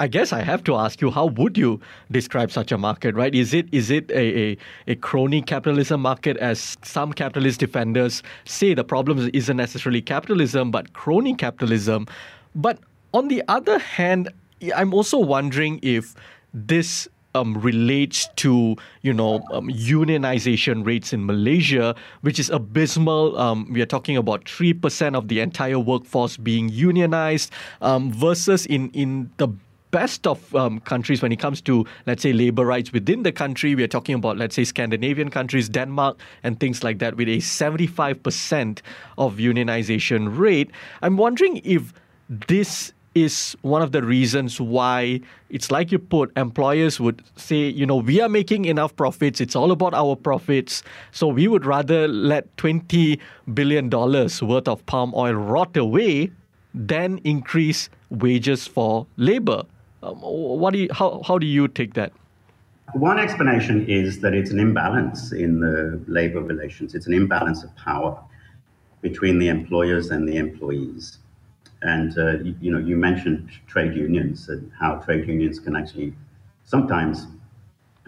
I 0.00 0.08
guess 0.08 0.32
I 0.32 0.42
have 0.42 0.64
to 0.64 0.74
ask 0.74 1.00
you, 1.00 1.10
how 1.10 1.26
would 1.26 1.56
you 1.56 1.80
describe 2.10 2.50
such 2.50 2.72
a 2.72 2.78
market, 2.78 3.14
right? 3.14 3.32
Is 3.32 3.54
it 3.54 3.72
is 3.72 3.90
it 3.90 4.10
a, 4.10 4.38
a, 4.38 4.58
a 4.88 4.96
crony 4.96 5.40
capitalism 5.40 6.00
market, 6.00 6.36
as 6.38 6.76
some 6.82 7.12
capitalist 7.12 7.60
defenders 7.60 8.22
say? 8.44 8.74
The 8.74 8.82
problem 8.82 9.30
isn't 9.32 9.56
necessarily 9.56 10.02
capitalism, 10.02 10.72
but 10.72 10.94
crony 10.94 11.34
capitalism. 11.34 12.08
But 12.56 12.80
on 13.14 13.28
the 13.28 13.42
other 13.48 13.78
hand, 13.78 14.28
I'm 14.74 14.92
also 14.92 15.18
wondering 15.18 15.78
if 15.82 16.14
this 16.52 17.08
um, 17.34 17.56
relates 17.58 18.28
to 18.36 18.76
you 19.02 19.12
know 19.12 19.42
um, 19.52 19.68
unionization 19.68 20.84
rates 20.84 21.12
in 21.12 21.26
Malaysia, 21.26 21.94
which 22.20 22.38
is 22.38 22.50
abysmal. 22.50 23.38
Um, 23.38 23.72
we 23.72 23.80
are 23.80 23.86
talking 23.86 24.16
about 24.16 24.48
three 24.48 24.74
percent 24.74 25.16
of 25.16 25.28
the 25.28 25.40
entire 25.40 25.78
workforce 25.78 26.36
being 26.36 26.68
unionized, 26.68 27.50
um, 27.80 28.12
versus 28.12 28.66
in 28.66 28.90
in 28.90 29.30
the 29.38 29.48
best 29.90 30.26
of 30.26 30.52
um, 30.56 30.80
countries 30.80 31.22
when 31.22 31.30
it 31.30 31.38
comes 31.38 31.60
to, 31.60 31.86
let's 32.04 32.20
say, 32.20 32.32
labor 32.32 32.66
rights 32.66 32.92
within 32.92 33.22
the 33.22 33.30
country. 33.30 33.76
We 33.76 33.84
are 33.84 33.88
talking 33.88 34.16
about, 34.16 34.36
let's 34.36 34.56
say, 34.56 34.64
Scandinavian 34.64 35.30
countries, 35.30 35.68
Denmark, 35.68 36.18
and 36.42 36.58
things 36.58 36.82
like 36.82 36.98
that, 36.98 37.14
with 37.14 37.28
a 37.28 37.36
75% 37.36 38.80
of 39.18 39.36
unionization 39.36 40.36
rate. 40.36 40.72
I'm 41.00 41.16
wondering 41.16 41.60
if 41.62 41.92
this 42.28 42.92
is 43.14 43.56
one 43.62 43.82
of 43.82 43.92
the 43.92 44.02
reasons 44.02 44.60
why 44.60 45.20
it's 45.50 45.70
like 45.70 45.92
you 45.92 45.98
put 45.98 46.32
employers 46.36 46.98
would 46.98 47.22
say 47.36 47.68
you 47.68 47.86
know 47.86 47.96
we 47.96 48.20
are 48.20 48.28
making 48.28 48.64
enough 48.64 48.94
profits 48.96 49.40
it's 49.40 49.54
all 49.54 49.70
about 49.70 49.94
our 49.94 50.16
profits 50.16 50.82
so 51.12 51.28
we 51.28 51.46
would 51.46 51.64
rather 51.64 52.08
let 52.08 52.56
20 52.56 53.20
billion 53.52 53.88
dollars 53.88 54.42
worth 54.42 54.66
of 54.66 54.84
palm 54.86 55.14
oil 55.14 55.34
rot 55.34 55.76
away 55.76 56.30
than 56.74 57.18
increase 57.24 57.88
wages 58.10 58.66
for 58.66 59.06
labor 59.16 59.62
um, 60.04 60.20
what 60.20 60.72
do 60.72 60.80
you, 60.80 60.88
how, 60.92 61.22
how 61.26 61.38
do 61.38 61.46
you 61.46 61.66
take 61.66 61.94
that? 61.94 62.12
One 62.92 63.18
explanation 63.18 63.86
is 63.88 64.20
that 64.20 64.34
it's 64.34 64.50
an 64.50 64.60
imbalance 64.60 65.32
in 65.32 65.60
the 65.60 66.00
labor 66.06 66.40
relations. 66.40 66.94
It's 66.94 67.06
an 67.06 67.14
imbalance 67.14 67.64
of 67.64 67.74
power 67.76 68.18
between 69.00 69.38
the 69.38 69.48
employers 69.48 70.10
and 70.10 70.28
the 70.28 70.36
employees. 70.36 71.18
And 71.84 72.16
uh, 72.18 72.38
you, 72.38 72.54
you, 72.60 72.72
know, 72.72 72.78
you 72.78 72.96
mentioned 72.96 73.50
trade 73.66 73.94
unions 73.94 74.48
and 74.48 74.72
how 74.80 74.96
trade 74.96 75.28
unions 75.28 75.60
can 75.60 75.76
actually 75.76 76.14
sometimes 76.64 77.26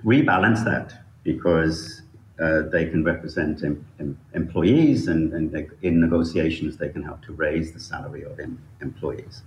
rebalance 0.02 0.64
that 0.64 0.94
because 1.22 2.02
uh, 2.40 2.62
they 2.72 2.86
can 2.86 3.04
represent 3.04 3.62
em, 3.62 3.84
em, 4.00 4.18
employees, 4.34 5.08
and, 5.08 5.32
and 5.34 5.52
they, 5.52 5.68
in 5.82 6.00
negotiations 6.00 6.78
they 6.78 6.88
can 6.88 7.02
help 7.02 7.22
to 7.22 7.32
raise 7.34 7.72
the 7.72 7.80
salary 7.80 8.24
of 8.24 8.40
em, 8.40 8.58
employees. 8.80 9.42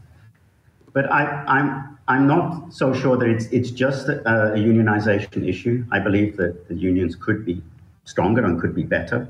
But 0.93 1.12
I, 1.12 1.24
I'm, 1.48 1.98
I'm 2.07 2.27
not 2.27 2.71
so 2.71 2.93
sure 2.93 3.17
that 3.17 3.27
it's, 3.27 3.45
it's 3.48 3.71
just 3.71 4.09
a, 4.09 4.19
a 4.53 4.57
unionization 4.57 5.48
issue. 5.48 5.86
I 5.91 6.00
believe 6.00 6.38
that 6.38 6.67
the 6.67 6.75
unions 6.75 7.15
could 7.15 7.45
be 7.45 7.63
stronger 8.05 8.45
and 8.45 8.62
could 8.62 8.75
be 8.75 8.83
better 8.83 9.27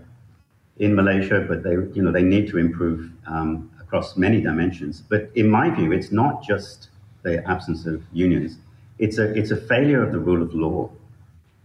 in 0.78 0.96
Malaysia, 0.96 1.46
but 1.48 1.64
they, 1.64 1.72
you 1.72 2.02
know, 2.02 2.12
they 2.12 2.24
need 2.24 2.50
to 2.50 2.58
improve 2.58 3.12
um, 3.28 3.70
across 3.90 4.16
many 4.16 4.40
dimensions. 4.40 5.02
But 5.02 5.32
in 5.34 5.50
my 5.50 5.72
view, 5.72 5.92
it's 5.92 6.12
not 6.12 6.44
just 6.44 6.90
the 7.24 7.44
absence 7.50 7.88
of 7.88 8.04
unions. 8.14 8.58
It's 9.00 9.18
a, 9.18 9.36
it's 9.36 9.50
a 9.50 9.58
failure 9.58 10.04
of 10.04 10.12
the 10.12 10.20
rule 10.20 10.44
of 10.44 10.54
law, 10.54 10.92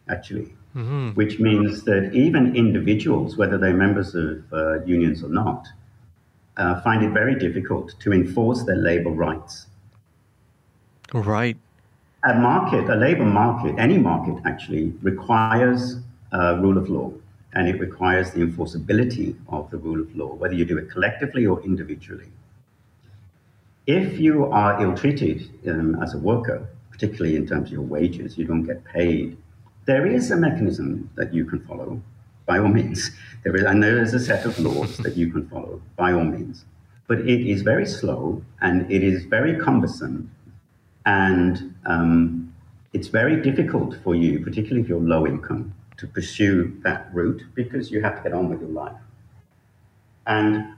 actually, 0.08 0.54
mm-hmm. 0.74 1.10
which 1.10 1.38
means 1.38 1.82
that 1.82 2.14
even 2.14 2.56
individuals, 2.56 3.36
whether 3.36 3.58
they're 3.58 3.76
members 3.76 4.14
of 4.14 4.42
uh, 4.54 4.82
unions 4.84 5.22
or 5.22 5.28
not, 5.28 5.68
uh, 6.56 6.80
find 6.80 7.04
it 7.04 7.10
very 7.10 7.34
difficult 7.38 7.94
to 8.00 8.12
enforce 8.14 8.64
their 8.64 8.76
labor 8.76 9.10
rights. 9.10 9.66
Right. 11.12 11.58
A 12.26 12.34
market, 12.34 12.88
a 12.88 12.96
labor 12.96 13.26
market, 13.26 13.74
any 13.78 13.98
market 13.98 14.36
actually 14.46 14.94
requires 15.02 15.96
a 16.32 16.56
rule 16.56 16.78
of 16.78 16.88
law. 16.88 17.12
And 17.54 17.68
it 17.68 17.78
requires 17.80 18.32
the 18.32 18.40
enforceability 18.40 19.36
of 19.48 19.70
the 19.70 19.78
rule 19.78 20.00
of 20.00 20.14
law, 20.16 20.34
whether 20.34 20.54
you 20.54 20.64
do 20.64 20.76
it 20.76 20.90
collectively 20.90 21.46
or 21.46 21.62
individually. 21.62 22.30
If 23.86 24.18
you 24.18 24.46
are 24.46 24.82
ill 24.82 24.96
treated 24.96 25.50
um, 25.68 26.02
as 26.02 26.14
a 26.14 26.18
worker, 26.18 26.66
particularly 26.90 27.36
in 27.36 27.46
terms 27.46 27.68
of 27.68 27.72
your 27.72 27.82
wages, 27.82 28.36
you 28.36 28.44
don't 28.44 28.64
get 28.64 28.84
paid, 28.84 29.36
there 29.86 30.06
is 30.06 30.30
a 30.30 30.36
mechanism 30.36 31.10
that 31.16 31.34
you 31.34 31.44
can 31.44 31.60
follow, 31.60 32.00
by 32.46 32.58
all 32.58 32.68
means. 32.68 33.10
There 33.44 33.54
is, 33.54 33.64
and 33.64 33.82
there 33.82 34.02
is 34.02 34.14
a 34.14 34.20
set 34.20 34.44
of 34.46 34.58
laws 34.58 34.96
that 35.04 35.16
you 35.16 35.30
can 35.30 35.48
follow, 35.48 35.80
by 35.96 36.12
all 36.12 36.24
means. 36.24 36.64
But 37.06 37.20
it 37.20 37.48
is 37.48 37.62
very 37.62 37.86
slow 37.86 38.42
and 38.62 38.90
it 38.90 39.04
is 39.04 39.24
very 39.26 39.60
cumbersome, 39.60 40.30
and 41.04 41.74
um, 41.84 42.54
it's 42.94 43.08
very 43.08 43.42
difficult 43.42 43.96
for 44.02 44.14
you, 44.14 44.40
particularly 44.40 44.80
if 44.80 44.88
you're 44.88 45.00
low 45.00 45.26
income, 45.26 45.74
to 45.96 46.06
pursue 46.06 46.76
that 46.82 47.08
route 47.12 47.42
because 47.54 47.90
you 47.90 48.02
have 48.02 48.16
to 48.16 48.22
get 48.22 48.32
on 48.32 48.48
with 48.48 48.60
your 48.60 48.70
life. 48.70 49.00
And 50.26 50.74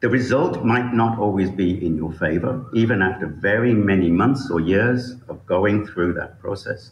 the 0.00 0.08
result 0.10 0.64
might 0.64 0.92
not 0.92 1.18
always 1.18 1.50
be 1.50 1.84
in 1.84 1.96
your 1.96 2.12
favor, 2.12 2.64
even 2.74 3.00
after 3.00 3.26
very 3.26 3.72
many 3.72 4.10
months 4.10 4.50
or 4.50 4.60
years 4.60 5.14
of 5.28 5.44
going 5.46 5.86
through 5.86 6.12
that 6.14 6.38
process. 6.40 6.90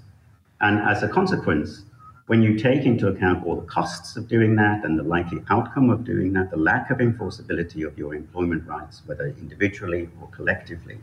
And 0.60 0.78
as 0.78 1.02
a 1.02 1.08
consequence, 1.08 1.82
when 2.26 2.42
you 2.42 2.58
take 2.58 2.86
into 2.86 3.08
account 3.08 3.46
all 3.46 3.56
the 3.56 3.66
costs 3.66 4.16
of 4.16 4.28
doing 4.28 4.56
that 4.56 4.84
and 4.84 4.98
the 4.98 5.02
likely 5.02 5.42
outcome 5.50 5.90
of 5.90 6.04
doing 6.04 6.32
that, 6.32 6.50
the 6.50 6.56
lack 6.56 6.90
of 6.90 6.98
enforceability 6.98 7.86
of 7.86 7.98
your 7.98 8.14
employment 8.14 8.66
rights, 8.66 9.02
whether 9.04 9.26
individually 9.26 10.08
or 10.22 10.28
collectively, 10.28 10.98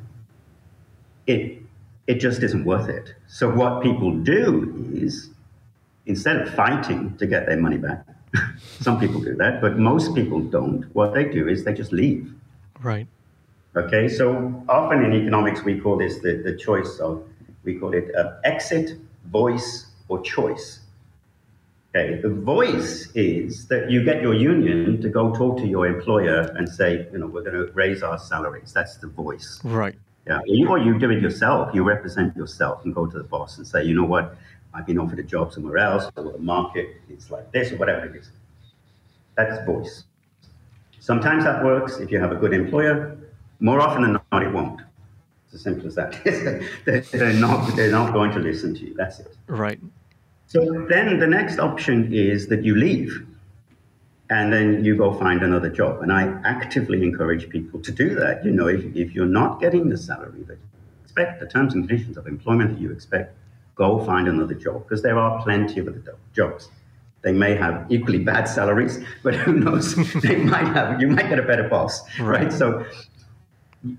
it, 1.28 1.62
it 2.08 2.16
just 2.16 2.42
isn't 2.42 2.66
worth 2.66 2.90
it. 2.90 3.14
So, 3.28 3.48
what 3.48 3.84
people 3.84 4.12
do 4.18 4.92
is 4.96 5.30
instead 6.06 6.38
of 6.38 6.54
fighting 6.54 7.18
to 7.18 7.26
get 7.26 7.46
their 7.46 7.58
money 7.58 7.78
back, 7.78 8.06
some 8.80 9.00
people 9.00 9.22
do 9.22 9.36
that, 9.36 9.62
but 9.62 9.78
most 9.78 10.16
people 10.16 10.40
don't. 10.40 10.84
What 10.96 11.14
they 11.14 11.26
do 11.26 11.48
is 11.48 11.64
they 11.64 11.74
just 11.74 11.92
leave. 11.92 12.34
Right. 12.82 13.08
Okay, 13.76 14.08
so 14.10 14.64
often 14.68 15.04
in 15.06 15.14
economics 15.14 15.64
we 15.64 15.80
call 15.80 15.98
this 15.98 16.20
the, 16.20 16.42
the 16.44 16.56
choice 16.56 17.00
of, 17.00 17.24
we 17.64 17.76
call 17.76 17.94
it 17.94 18.14
uh, 18.16 18.34
exit, 18.44 18.98
voice, 19.28 19.88
or 20.10 20.22
choice. 20.22 20.80
Okay, 21.94 22.22
the 22.22 22.30
voice 22.30 23.10
is 23.16 23.68
that 23.68 23.92
you 23.92 24.04
get 24.04 24.22
your 24.22 24.34
union 24.34 25.02
to 25.02 25.10
go 25.10 25.34
talk 25.36 25.58
to 25.58 25.68
your 25.68 25.88
employer 25.88 26.42
and 26.56 26.68
say, 26.68 27.08
you 27.12 27.18
know, 27.18 27.28
we're 27.28 27.44
going 27.44 27.66
to 27.66 27.72
raise 27.74 28.02
our 28.02 28.18
salaries. 28.18 28.72
That's 28.74 28.98
the 28.98 29.08
voice. 29.08 29.60
Right. 29.64 29.96
Yeah, 30.28 30.40
or 30.70 30.78
you 30.78 31.00
do 31.00 31.10
it 31.10 31.22
yourself. 31.22 31.74
You 31.74 31.84
represent 31.84 32.36
yourself 32.36 32.86
and 32.86 32.94
go 32.94 33.08
to 33.08 33.18
the 33.18 33.24
boss 33.24 33.58
and 33.58 33.68
say, 33.68 33.84
you 33.84 33.96
know 33.96 34.06
what, 34.06 34.38
I've 34.74 34.86
been 34.86 34.98
offered 34.98 35.20
a 35.20 35.24
job 35.24 35.54
somewhere 35.54 35.78
else, 35.78 36.06
or 36.16 36.32
the 36.32 36.38
market 36.38 36.88
is 37.10 37.30
like 37.30 37.52
this, 37.52 37.72
or 37.72 37.78
whatever 37.78 38.06
it 38.06 38.16
is. 38.16 38.30
That's 39.36 39.66
voice. 39.66 40.06
Sometimes 41.00 41.44
that 41.44 41.64
works 41.64 41.98
if 41.98 42.12
you 42.12 42.20
have 42.20 42.32
a 42.32 42.36
good 42.36 42.54
employer. 42.54 43.18
More 43.60 43.82
often 43.82 44.04
than 44.04 44.20
not, 44.32 44.44
it 44.44 44.52
won't. 44.52 44.82
It's 45.46 45.56
as 45.56 45.62
simple 45.62 45.88
as 45.88 45.96
that. 45.96 46.12
they're, 46.86 47.34
not, 47.34 47.76
they're 47.76 47.92
not 47.92 48.14
going 48.14 48.32
to 48.32 48.40
listen 48.40 48.74
to 48.76 48.82
you. 48.88 48.94
That's 48.94 49.20
it. 49.20 49.36
Right. 49.48 49.80
So 50.48 50.86
then 50.90 51.20
the 51.20 51.28
next 51.28 51.60
option 51.60 52.14
is 52.14 52.48
that 52.48 52.64
you 52.64 52.76
leave 52.76 53.26
and 54.30 54.52
then 54.52 54.84
you 54.84 54.96
go 54.96 55.14
find 55.14 55.44
another 55.44 55.70
job. 55.70 56.02
And 56.02 56.12
I 56.12 56.40
actively 56.46 57.04
encourage 57.04 57.50
people 57.50 57.82
to 57.82 57.92
do 57.92 58.16
that. 58.16 58.46
You 58.46 58.52
know, 58.52 58.68
if, 58.68 58.84
if 58.96 59.14
you're 59.14 59.26
not 59.26 59.60
getting 59.60 59.90
the 59.90 59.98
salary 59.98 60.44
that 60.44 60.58
you 60.58 60.70
expect, 61.04 61.42
the 61.42 61.48
terms 61.48 61.74
and 61.74 61.88
conditions 61.88 62.16
of 62.16 62.28
employment 62.28 62.76
that 62.76 62.82
you 62.82 62.92
expect, 62.92 63.36
go 63.84 63.90
find 64.06 64.28
another 64.28 64.58
job 64.66 64.78
because 64.84 65.02
there 65.02 65.18
are 65.18 65.42
plenty 65.44 65.80
of 65.80 65.88
other 65.88 66.16
jobs. 66.40 66.70
They 67.24 67.34
may 67.46 67.54
have 67.56 67.76
equally 67.96 68.20
bad 68.20 68.46
salaries, 68.58 68.94
but 69.24 69.34
who 69.44 69.54
knows? 69.54 69.86
they 70.28 70.38
might 70.54 70.70
have. 70.78 71.02
You 71.02 71.08
might 71.16 71.30
get 71.30 71.40
a 71.40 71.48
better 71.52 71.68
boss, 71.68 71.94
right? 72.20 72.44
right? 72.44 72.54
So 72.62 72.86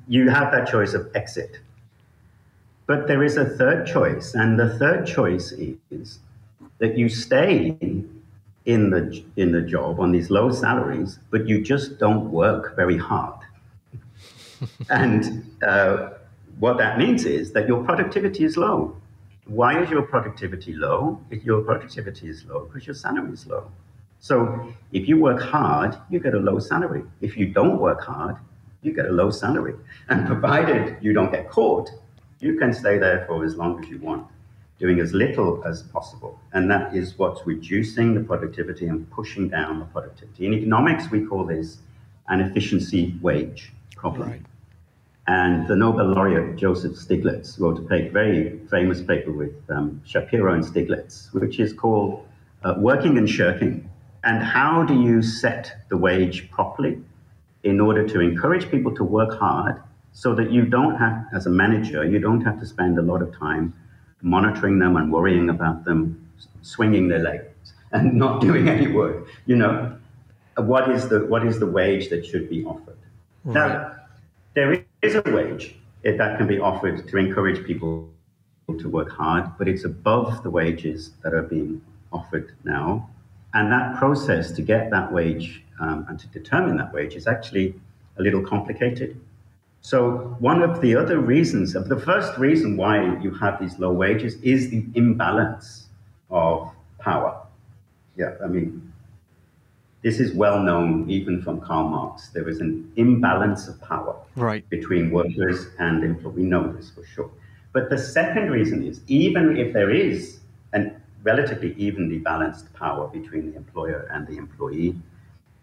you 0.06 0.30
have 0.30 0.52
that 0.52 0.68
choice 0.74 0.94
of 0.94 1.02
exit. 1.14 1.58
But 2.86 3.06
there 3.08 3.22
is 3.28 3.36
a 3.36 3.46
third 3.60 3.86
choice, 3.86 4.34
and 4.34 4.58
the 4.58 4.70
third 4.78 5.06
choice 5.06 5.52
is 5.90 6.18
that 6.78 6.96
you 7.00 7.08
stay 7.08 7.76
in 8.72 8.90
the 8.94 9.04
in 9.42 9.52
the 9.56 9.62
job 9.74 10.00
on 10.04 10.12
these 10.12 10.28
low 10.38 10.48
salaries, 10.64 11.18
but 11.30 11.48
you 11.48 11.56
just 11.72 11.98
don't 11.98 12.30
work 12.30 12.76
very 12.76 12.98
hard. 13.10 13.40
and 14.90 15.22
uh, 15.66 16.10
what 16.60 16.78
that 16.78 16.98
means 16.98 17.24
is 17.24 17.52
that 17.54 17.66
your 17.66 17.82
productivity 17.84 18.44
is 18.44 18.56
low. 18.56 18.96
Why 19.46 19.82
is 19.82 19.90
your 19.90 20.02
productivity 20.02 20.72
low? 20.72 21.20
If 21.30 21.44
your 21.44 21.62
productivity 21.62 22.28
is 22.28 22.44
low, 22.44 22.66
because 22.66 22.86
your 22.86 22.94
salary 22.94 23.32
is 23.32 23.46
low. 23.46 23.70
So 24.20 24.72
if 24.92 25.08
you 25.08 25.20
work 25.20 25.42
hard, 25.42 25.96
you 26.08 26.20
get 26.20 26.34
a 26.34 26.38
low 26.38 26.60
salary. 26.60 27.02
If 27.20 27.36
you 27.36 27.46
don't 27.46 27.78
work 27.78 28.02
hard, 28.02 28.36
you 28.82 28.92
get 28.92 29.06
a 29.06 29.12
low 29.12 29.30
salary. 29.30 29.74
And 30.08 30.26
provided 30.32 30.96
you 31.00 31.12
don't 31.12 31.32
get 31.32 31.50
caught, 31.50 31.90
you 32.38 32.56
can 32.56 32.72
stay 32.72 32.98
there 32.98 33.24
for 33.26 33.44
as 33.44 33.56
long 33.56 33.82
as 33.82 33.88
you 33.88 33.98
want, 33.98 34.26
doing 34.78 35.00
as 35.00 35.12
little 35.12 35.64
as 35.64 35.82
possible. 35.82 36.38
And 36.52 36.70
that 36.70 36.94
is 36.94 37.18
what's 37.18 37.44
reducing 37.46 38.14
the 38.14 38.20
productivity 38.20 38.86
and 38.86 39.10
pushing 39.10 39.48
down 39.48 39.80
the 39.80 39.86
productivity. 39.86 40.46
In 40.46 40.54
economics, 40.54 41.10
we 41.10 41.24
call 41.26 41.44
this 41.44 41.78
an 42.28 42.40
efficiency 42.40 43.16
wage 43.20 43.72
problem. 43.96 44.30
Right. 44.30 44.42
And 45.26 45.68
the 45.68 45.76
Nobel 45.76 46.06
laureate 46.06 46.56
Joseph 46.56 46.92
Stiglitz 46.94 47.60
wrote 47.60 47.78
a 47.78 47.82
paper, 47.82 48.10
very 48.10 48.58
famous 48.70 49.00
paper 49.00 49.30
with 49.30 49.54
um, 49.70 50.02
Shapiro 50.04 50.52
and 50.52 50.64
Stiglitz, 50.64 51.32
which 51.32 51.60
is 51.60 51.72
called 51.72 52.26
uh, 52.64 52.74
Working 52.78 53.18
and 53.18 53.28
Shirking. 53.30 53.88
And 54.24 54.42
how 54.42 54.82
do 54.82 55.00
you 55.00 55.22
set 55.22 55.84
the 55.88 55.96
wage 55.96 56.50
properly 56.50 57.00
in 57.62 57.80
order 57.80 58.06
to 58.08 58.20
encourage 58.20 58.68
people 58.70 58.94
to 58.96 59.04
work 59.04 59.38
hard 59.38 59.80
so 60.12 60.34
that 60.34 60.50
you 60.50 60.64
don't 60.64 60.96
have, 60.96 61.24
as 61.34 61.46
a 61.46 61.50
manager, 61.50 62.04
you 62.04 62.18
don't 62.18 62.40
have 62.42 62.58
to 62.60 62.66
spend 62.66 62.98
a 62.98 63.02
lot 63.02 63.22
of 63.22 63.36
time 63.36 63.72
monitoring 64.22 64.78
them 64.78 64.96
and 64.96 65.12
worrying 65.12 65.48
about 65.48 65.84
them 65.84 66.28
swinging 66.62 67.08
their 67.08 67.20
legs 67.20 67.74
and 67.92 68.14
not 68.14 68.40
doing 68.40 68.68
any 68.68 68.88
work. 68.88 69.26
You 69.46 69.56
know, 69.56 69.96
what 70.56 70.90
is 70.90 71.08
the, 71.08 71.24
what 71.26 71.46
is 71.46 71.60
the 71.60 71.66
wage 71.66 72.10
that 72.10 72.26
should 72.26 72.50
be 72.50 72.64
offered? 72.64 72.98
Right. 73.44 73.54
Now, 73.54 73.96
there 74.54 74.81
is 75.02 75.16
a 75.16 75.22
wage 75.26 75.74
that 76.04 76.38
can 76.38 76.46
be 76.46 76.58
offered 76.58 77.08
to 77.08 77.16
encourage 77.16 77.64
people 77.66 78.08
to 78.78 78.88
work 78.88 79.10
hard, 79.10 79.44
but 79.58 79.68
it's 79.68 79.84
above 79.84 80.42
the 80.44 80.50
wages 80.50 81.10
that 81.22 81.34
are 81.34 81.42
being 81.42 81.82
offered 82.12 82.52
now. 82.64 83.10
And 83.52 83.70
that 83.72 83.98
process 83.98 84.52
to 84.52 84.62
get 84.62 84.90
that 84.90 85.12
wage 85.12 85.62
um, 85.80 86.06
and 86.08 86.18
to 86.20 86.28
determine 86.28 86.76
that 86.78 86.92
wage 86.92 87.16
is 87.16 87.26
actually 87.26 87.74
a 88.18 88.22
little 88.22 88.42
complicated. 88.42 89.20
So, 89.80 90.36
one 90.38 90.62
of 90.62 90.80
the 90.80 90.94
other 90.94 91.18
reasons, 91.18 91.74
of 91.74 91.88
the 91.88 91.98
first 91.98 92.38
reason 92.38 92.76
why 92.76 93.18
you 93.20 93.32
have 93.34 93.60
these 93.60 93.78
low 93.80 93.92
wages 93.92 94.36
is 94.36 94.70
the 94.70 94.84
imbalance 94.94 95.88
of 96.30 96.70
power. 97.00 97.42
Yeah, 98.16 98.34
I 98.42 98.46
mean, 98.46 98.91
this 100.02 100.18
is 100.18 100.34
well 100.34 100.60
known 100.60 101.08
even 101.08 101.40
from 101.42 101.60
Karl 101.60 101.88
Marx. 101.88 102.28
There 102.28 102.48
is 102.48 102.60
an 102.60 102.92
imbalance 102.96 103.68
of 103.68 103.80
power 103.80 104.16
right. 104.36 104.68
between 104.68 105.10
workers 105.10 105.66
and 105.78 106.02
employees. 106.02 106.36
We 106.36 106.42
know 106.42 106.72
this 106.72 106.90
for 106.90 107.04
sure. 107.04 107.30
But 107.72 107.88
the 107.88 107.98
second 107.98 108.50
reason 108.50 108.86
is 108.86 109.00
even 109.06 109.56
if 109.56 109.72
there 109.72 109.90
is 109.90 110.40
a 110.74 110.90
relatively 111.22 111.74
evenly 111.74 112.18
balanced 112.18 112.72
power 112.74 113.06
between 113.08 113.50
the 113.50 113.56
employer 113.56 114.08
and 114.12 114.26
the 114.26 114.36
employee, 114.36 114.96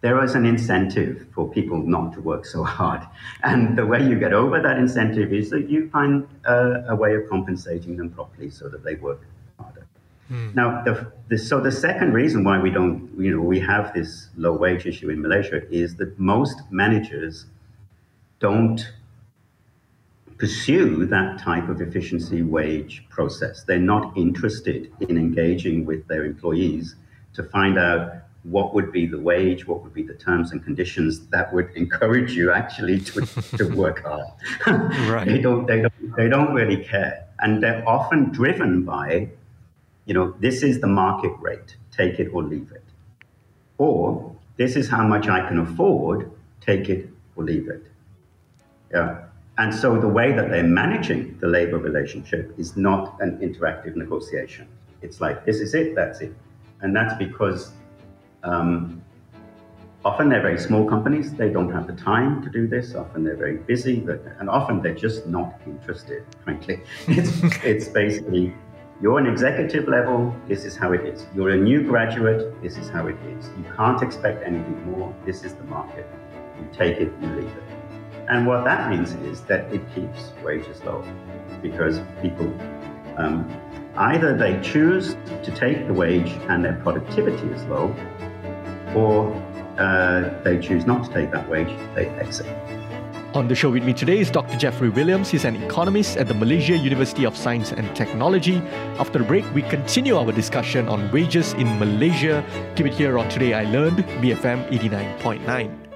there 0.02 0.24
is 0.24 0.34
an 0.34 0.46
incentive 0.46 1.28
for 1.34 1.50
people 1.50 1.78
not 1.78 2.14
to 2.14 2.22
work 2.22 2.46
so 2.46 2.64
hard. 2.64 3.02
And 3.44 3.78
the 3.78 3.86
way 3.86 4.02
you 4.02 4.18
get 4.18 4.34
over 4.34 4.62
that 4.62 4.78
incentive 4.78 5.34
is 5.34 5.50
that 5.50 5.70
you 5.70 5.90
find 5.90 6.28
a, 6.46 6.86
a 6.90 6.96
way 6.96 7.16
of 7.16 7.28
compensating 7.30 7.98
them 7.98 8.10
properly 8.10 8.50
so 8.50 8.70
that 8.70 8.84
they 8.84 8.96
work. 8.96 9.22
Mm. 10.30 10.56
Now, 10.56 10.84
the, 10.84 11.12
the, 11.28 11.38
so 11.38 11.60
the 11.60 11.72
second 11.72 12.14
reason 12.14 12.44
why 12.44 12.60
we 12.60 12.70
don't, 12.70 13.10
you 13.18 13.36
know, 13.36 13.42
we 13.42 13.60
have 13.60 13.94
this 13.94 14.30
low 14.38 14.54
wage 14.54 14.86
issue 14.86 15.10
in 15.10 15.22
Malaysia 15.22 15.68
is 15.72 15.96
that 15.96 16.20
most 16.20 16.62
managers 16.70 17.46
don't 18.40 18.92
pursue 20.38 21.06
that 21.06 21.40
type 21.40 21.68
of 21.68 21.82
efficiency 21.82 22.42
wage 22.44 23.06
process. 23.10 23.64
They're 23.64 23.78
not 23.78 24.16
interested 24.16 24.92
in 25.02 25.18
engaging 25.18 25.86
with 25.86 26.08
their 26.08 26.26
employees 26.26 26.96
to 27.34 27.44
find 27.44 27.78
out 27.78 28.14
what 28.44 28.74
would 28.74 28.92
be 28.92 29.06
the 29.06 29.20
wage, 29.20 29.68
what 29.68 29.84
would 29.84 29.94
be 29.94 30.04
the 30.04 30.14
terms 30.14 30.54
and 30.54 30.64
conditions 30.64 31.28
that 31.28 31.54
would 31.54 31.70
encourage 31.76 32.34
you 32.34 32.52
actually 32.52 33.00
to, 33.00 33.26
to 33.58 33.66
work 33.76 34.04
hard. 34.04 34.28
right. 35.10 35.28
They 35.30 35.40
don't, 35.40 35.66
they 35.66 35.82
don't, 35.82 36.16
they 36.16 36.30
don't 36.30 36.54
really 36.54 36.84
care. 36.84 37.26
And 37.40 37.62
they're 37.62 37.88
often 37.88 38.32
driven 38.32 38.84
by 38.84 39.30
you 40.10 40.16
know, 40.18 40.28
this 40.40 40.64
is 40.70 40.82
the 40.86 40.92
market 41.04 41.34
rate, 41.40 41.78
take 42.00 42.20
it 42.20 42.30
or 42.34 42.42
leave 42.54 42.72
it. 42.80 42.88
Or 43.78 44.36
this 44.58 44.76
is 44.76 44.90
how 44.90 45.06
much 45.14 45.26
I 45.38 45.48
can 45.48 45.60
afford, 45.60 46.32
take 46.70 46.90
it 46.90 47.10
or 47.36 47.44
leave 47.44 47.68
it. 47.70 47.86
Yeah. 48.92 49.10
And 49.60 49.70
so 49.82 50.00
the 50.00 50.08
way 50.20 50.32
that 50.38 50.50
they're 50.50 50.64
managing 50.84 51.38
the 51.44 51.48
labor 51.48 51.78
relationship 51.78 52.46
is 52.58 52.76
not 52.76 53.04
an 53.22 53.38
interactive 53.38 53.96
negotiation. 53.96 54.66
It's 55.04 55.22
like, 55.22 55.46
this 55.46 55.58
is 55.66 55.76
it, 55.82 55.96
that's 56.00 56.20
it. 56.28 56.34
And 56.82 56.90
that's 56.96 57.16
because 57.26 57.62
Um, 58.44 59.02
often 60.10 60.30
they're 60.30 60.48
very 60.50 60.62
small 60.68 60.86
companies. 60.94 61.34
They 61.34 61.50
don't 61.58 61.72
have 61.78 61.86
the 61.92 61.98
time 62.12 62.42
to 62.44 62.50
do 62.50 62.68
this. 62.68 62.96
Often 62.96 63.20
they're 63.26 63.44
very 63.48 63.58
busy, 63.58 63.96
but, 64.00 64.20
and 64.40 64.50
often 64.50 64.82
they're 64.82 65.02
just 65.08 65.28
not 65.28 65.50
interested, 65.74 66.24
frankly. 66.44 66.78
It's, 67.08 67.32
it's 67.72 67.88
basically 68.02 68.54
you're 69.02 69.18
an 69.18 69.28
executive 69.28 69.88
level, 69.88 70.36
this 70.48 70.66
is 70.66 70.76
how 70.76 70.92
it 70.92 71.06
is. 71.06 71.26
You're 71.34 71.52
a 71.52 71.58
new 71.58 71.84
graduate, 71.84 72.62
this 72.62 72.78
is 72.78 72.90
how 72.90 73.08
it 73.08 73.16
is. 73.28 73.50
You 73.58 73.66
can't 73.76 74.02
expect 74.02 74.44
anything 74.46 74.92
more, 74.92 75.16
this 75.26 75.44
is 75.44 75.54
the 75.54 75.64
market. 75.64 76.06
You 76.60 76.68
take 76.74 76.98
it, 76.98 77.12
you 77.22 77.28
leave 77.28 77.48
it. 77.48 77.64
And 78.28 78.46
what 78.46 78.64
that 78.66 78.90
means 78.90 79.14
is 79.14 79.42
that 79.44 79.74
it 79.74 79.82
keeps 79.96 80.32
wages 80.44 80.84
low 80.84 81.04
because 81.62 82.02
people 82.22 82.54
um, 83.18 83.50
either 83.96 84.36
they 84.36 84.60
choose 84.62 85.16
to 85.44 85.52
take 85.52 85.88
the 85.88 85.94
wage 85.94 86.32
and 86.48 86.64
their 86.64 86.80
productivity 86.84 87.48
is 87.50 87.64
low, 87.66 87.94
or 88.96 89.34
uh, 89.78 90.42
they 90.44 90.58
choose 90.60 90.86
not 90.86 91.06
to 91.06 91.14
take 91.14 91.32
that 91.32 91.48
wage, 91.50 91.70
they 91.96 92.08
exit. 92.08 92.48
On 93.36 93.48
the 93.48 93.54
show 93.54 93.70
with 93.70 93.84
me 93.84 93.94
today 93.94 94.18
is 94.18 94.32
Dr. 94.32 94.58
Jeffrey 94.58 94.90
Williams. 94.90 95.30
He's 95.30 95.46
an 95.46 95.56
economist 95.62 96.18
at 96.18 96.28
the 96.28 96.34
Malaysia 96.34 96.76
University 96.76 97.28
of 97.28 97.38
Science 97.38 97.72
and 97.72 97.96
Technology. 97.96 98.58
After 98.98 99.20
the 99.20 99.26
break, 99.26 99.46
we 99.54 99.62
continue 99.62 100.18
our 100.18 100.32
discussion 100.32 100.88
on 100.88 101.12
wages 101.12 101.54
in 101.54 101.78
Malaysia. 101.78 102.44
Keep 102.76 102.88
it 102.88 102.94
here 102.96 103.20
on 103.20 103.30
Today 103.30 103.54
I 103.54 103.66
Learned, 103.66 103.98
BFM 104.20 104.68
89.9. 104.72 105.89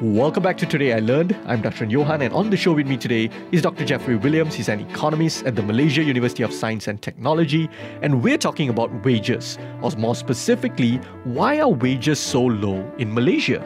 Welcome 0.00 0.42
back 0.42 0.56
to 0.56 0.64
Today 0.64 0.94
I 0.94 1.00
Learned. 1.00 1.36
I'm 1.44 1.60
Darshan 1.60 1.90
Johan, 1.90 2.22
and 2.22 2.32
on 2.32 2.48
the 2.48 2.56
show 2.56 2.72
with 2.72 2.86
me 2.86 2.96
today 2.96 3.28
is 3.52 3.60
Dr. 3.60 3.84
Jeffrey 3.84 4.16
Williams. 4.16 4.54
He's 4.54 4.70
an 4.70 4.80
economist 4.80 5.44
at 5.44 5.56
the 5.56 5.62
Malaysia 5.62 6.02
University 6.02 6.42
of 6.42 6.54
Science 6.54 6.88
and 6.88 7.02
Technology, 7.02 7.68
and 8.00 8.22
we're 8.22 8.38
talking 8.38 8.70
about 8.70 8.90
wages, 9.04 9.58
or 9.82 9.90
more 9.98 10.14
specifically, 10.14 10.96
why 11.24 11.60
are 11.60 11.68
wages 11.68 12.18
so 12.18 12.40
low 12.40 12.90
in 12.96 13.12
Malaysia? 13.12 13.62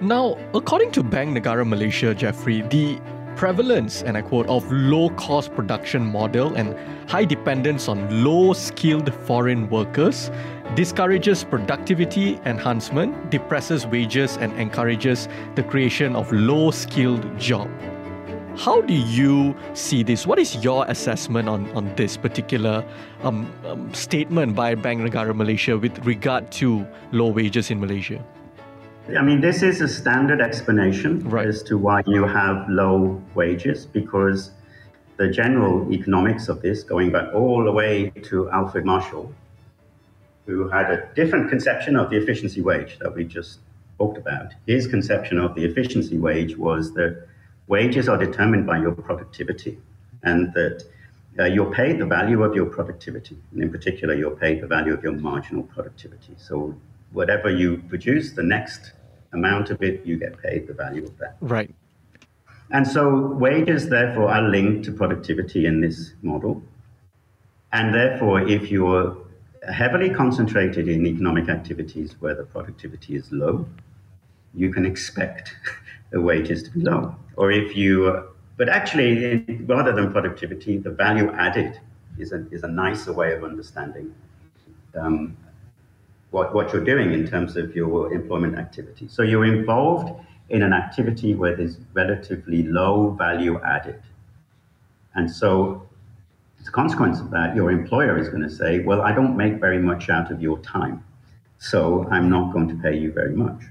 Now, 0.00 0.38
according 0.54 0.92
to 0.92 1.02
Bank 1.02 1.36
Negara 1.36 1.66
Malaysia, 1.66 2.14
Jeffrey, 2.14 2.62
the 2.62 3.00
prevalence, 3.34 4.04
and 4.04 4.16
I 4.16 4.22
quote, 4.22 4.46
of 4.46 4.70
low 4.70 5.10
cost 5.10 5.52
production 5.56 6.06
model 6.06 6.54
and 6.54 6.76
high 7.10 7.24
dependence 7.24 7.88
on 7.88 8.22
low 8.22 8.52
skilled 8.52 9.12
foreign 9.26 9.68
workers 9.70 10.30
discourages 10.74 11.44
productivity 11.44 12.40
enhancement, 12.46 13.30
depresses 13.30 13.86
wages, 13.86 14.36
and 14.38 14.52
encourages 14.58 15.28
the 15.54 15.62
creation 15.62 16.16
of 16.16 16.32
low 16.32 16.70
skilled 16.70 17.26
job. 17.38 17.68
How 18.56 18.80
do 18.80 18.94
you 18.94 19.54
see 19.74 20.02
this? 20.02 20.26
What 20.26 20.38
is 20.38 20.62
your 20.64 20.84
assessment 20.88 21.48
on, 21.48 21.70
on 21.72 21.94
this 21.96 22.16
particular 22.16 22.84
um, 23.22 23.50
um, 23.66 23.92
statement 23.94 24.54
by 24.54 24.74
Bank 24.74 25.00
Negara 25.00 25.34
Malaysia 25.34 25.76
with 25.76 25.98
regard 26.06 26.50
to 26.52 26.86
low 27.12 27.28
wages 27.28 27.70
in 27.70 27.80
Malaysia? 27.80 28.22
I 29.18 29.22
mean, 29.22 29.40
this 29.40 29.62
is 29.62 29.80
a 29.80 29.88
standard 29.88 30.40
explanation 30.40 31.28
right. 31.28 31.46
as 31.46 31.62
to 31.64 31.76
why 31.76 32.02
you 32.06 32.24
have 32.24 32.68
low 32.68 33.20
wages 33.34 33.84
because 33.84 34.52
the 35.16 35.28
general 35.28 35.90
economics 35.92 36.48
of 36.48 36.62
this, 36.62 36.82
going 36.82 37.10
back 37.10 37.34
all 37.34 37.64
the 37.64 37.72
way 37.72 38.10
to 38.24 38.50
Alfred 38.50 38.84
Marshall, 38.84 39.32
who 40.46 40.68
had 40.68 40.90
a 40.90 41.08
different 41.14 41.48
conception 41.48 41.96
of 41.96 42.10
the 42.10 42.16
efficiency 42.16 42.60
wage 42.60 42.98
that 42.98 43.14
we 43.14 43.24
just 43.24 43.60
talked 43.98 44.18
about. 44.18 44.52
His 44.66 44.86
conception 44.86 45.38
of 45.38 45.54
the 45.54 45.64
efficiency 45.64 46.18
wage 46.18 46.56
was 46.56 46.94
that 46.94 47.26
wages 47.68 48.08
are 48.08 48.18
determined 48.18 48.66
by 48.66 48.78
your 48.78 48.92
productivity 48.92 49.78
and 50.22 50.52
that 50.54 50.84
uh, 51.38 51.44
you're 51.44 51.72
paid 51.72 51.98
the 51.98 52.06
value 52.06 52.42
of 52.42 52.54
your 52.54 52.66
productivity. 52.66 53.38
And 53.52 53.62
in 53.62 53.70
particular, 53.70 54.14
you're 54.14 54.36
paid 54.36 54.60
the 54.60 54.66
value 54.66 54.92
of 54.92 55.02
your 55.02 55.12
marginal 55.12 55.62
productivity. 55.62 56.34
So 56.36 56.74
whatever 57.12 57.50
you 57.50 57.78
produce, 57.88 58.32
the 58.32 58.42
next 58.42 58.92
amount 59.32 59.70
of 59.70 59.82
it, 59.82 60.04
you 60.04 60.18
get 60.18 60.42
paid 60.42 60.66
the 60.66 60.74
value 60.74 61.04
of 61.04 61.16
that. 61.18 61.36
Right. 61.40 61.74
And 62.70 62.86
so 62.86 63.26
wages, 63.26 63.88
therefore, 63.88 64.28
are 64.30 64.42
linked 64.42 64.84
to 64.86 64.92
productivity 64.92 65.66
in 65.66 65.80
this 65.80 66.12
model. 66.22 66.62
And 67.72 67.94
therefore, 67.94 68.40
if 68.40 68.70
you're 68.70 69.16
heavily 69.70 70.10
concentrated 70.10 70.88
in 70.88 71.06
economic 71.06 71.48
activities 71.48 72.16
where 72.20 72.34
the 72.34 72.44
productivity 72.44 73.16
is 73.16 73.30
low, 73.30 73.66
you 74.54 74.72
can 74.72 74.84
expect 74.84 75.54
the 76.10 76.20
wages 76.20 76.62
to 76.64 76.70
be 76.70 76.80
low. 76.80 77.14
Or 77.36 77.50
if 77.50 77.76
you, 77.76 78.28
but 78.56 78.68
actually, 78.68 79.44
rather 79.66 79.92
than 79.92 80.12
productivity, 80.12 80.78
the 80.78 80.90
value 80.90 81.30
added 81.32 81.80
is 82.18 82.32
a, 82.32 82.46
is 82.50 82.62
a 82.62 82.68
nicer 82.68 83.12
way 83.12 83.32
of 83.32 83.44
understanding 83.44 84.14
um, 84.98 85.36
what, 86.30 86.54
what 86.54 86.72
you're 86.72 86.84
doing 86.84 87.12
in 87.12 87.26
terms 87.26 87.56
of 87.56 87.74
your 87.74 88.12
employment 88.12 88.58
activity. 88.58 89.06
So 89.08 89.22
you're 89.22 89.46
involved 89.46 90.12
in 90.48 90.62
an 90.62 90.72
activity 90.72 91.34
where 91.34 91.56
there's 91.56 91.78
relatively 91.94 92.62
low 92.64 93.10
value 93.10 93.60
added. 93.62 94.02
And 95.14 95.30
so 95.30 95.88
as 96.62 96.68
a 96.68 96.70
consequence 96.70 97.18
of 97.18 97.30
that, 97.32 97.56
your 97.56 97.72
employer 97.72 98.16
is 98.16 98.28
going 98.28 98.42
to 98.42 98.50
say, 98.50 98.78
Well, 98.78 99.02
I 99.02 99.12
don't 99.12 99.36
make 99.36 99.54
very 99.54 99.80
much 99.80 100.08
out 100.08 100.30
of 100.30 100.40
your 100.40 100.58
time, 100.60 101.04
so 101.58 102.06
I'm 102.10 102.30
not 102.30 102.52
going 102.52 102.68
to 102.68 102.76
pay 102.76 102.96
you 102.96 103.10
very 103.12 103.34
much. 103.34 103.62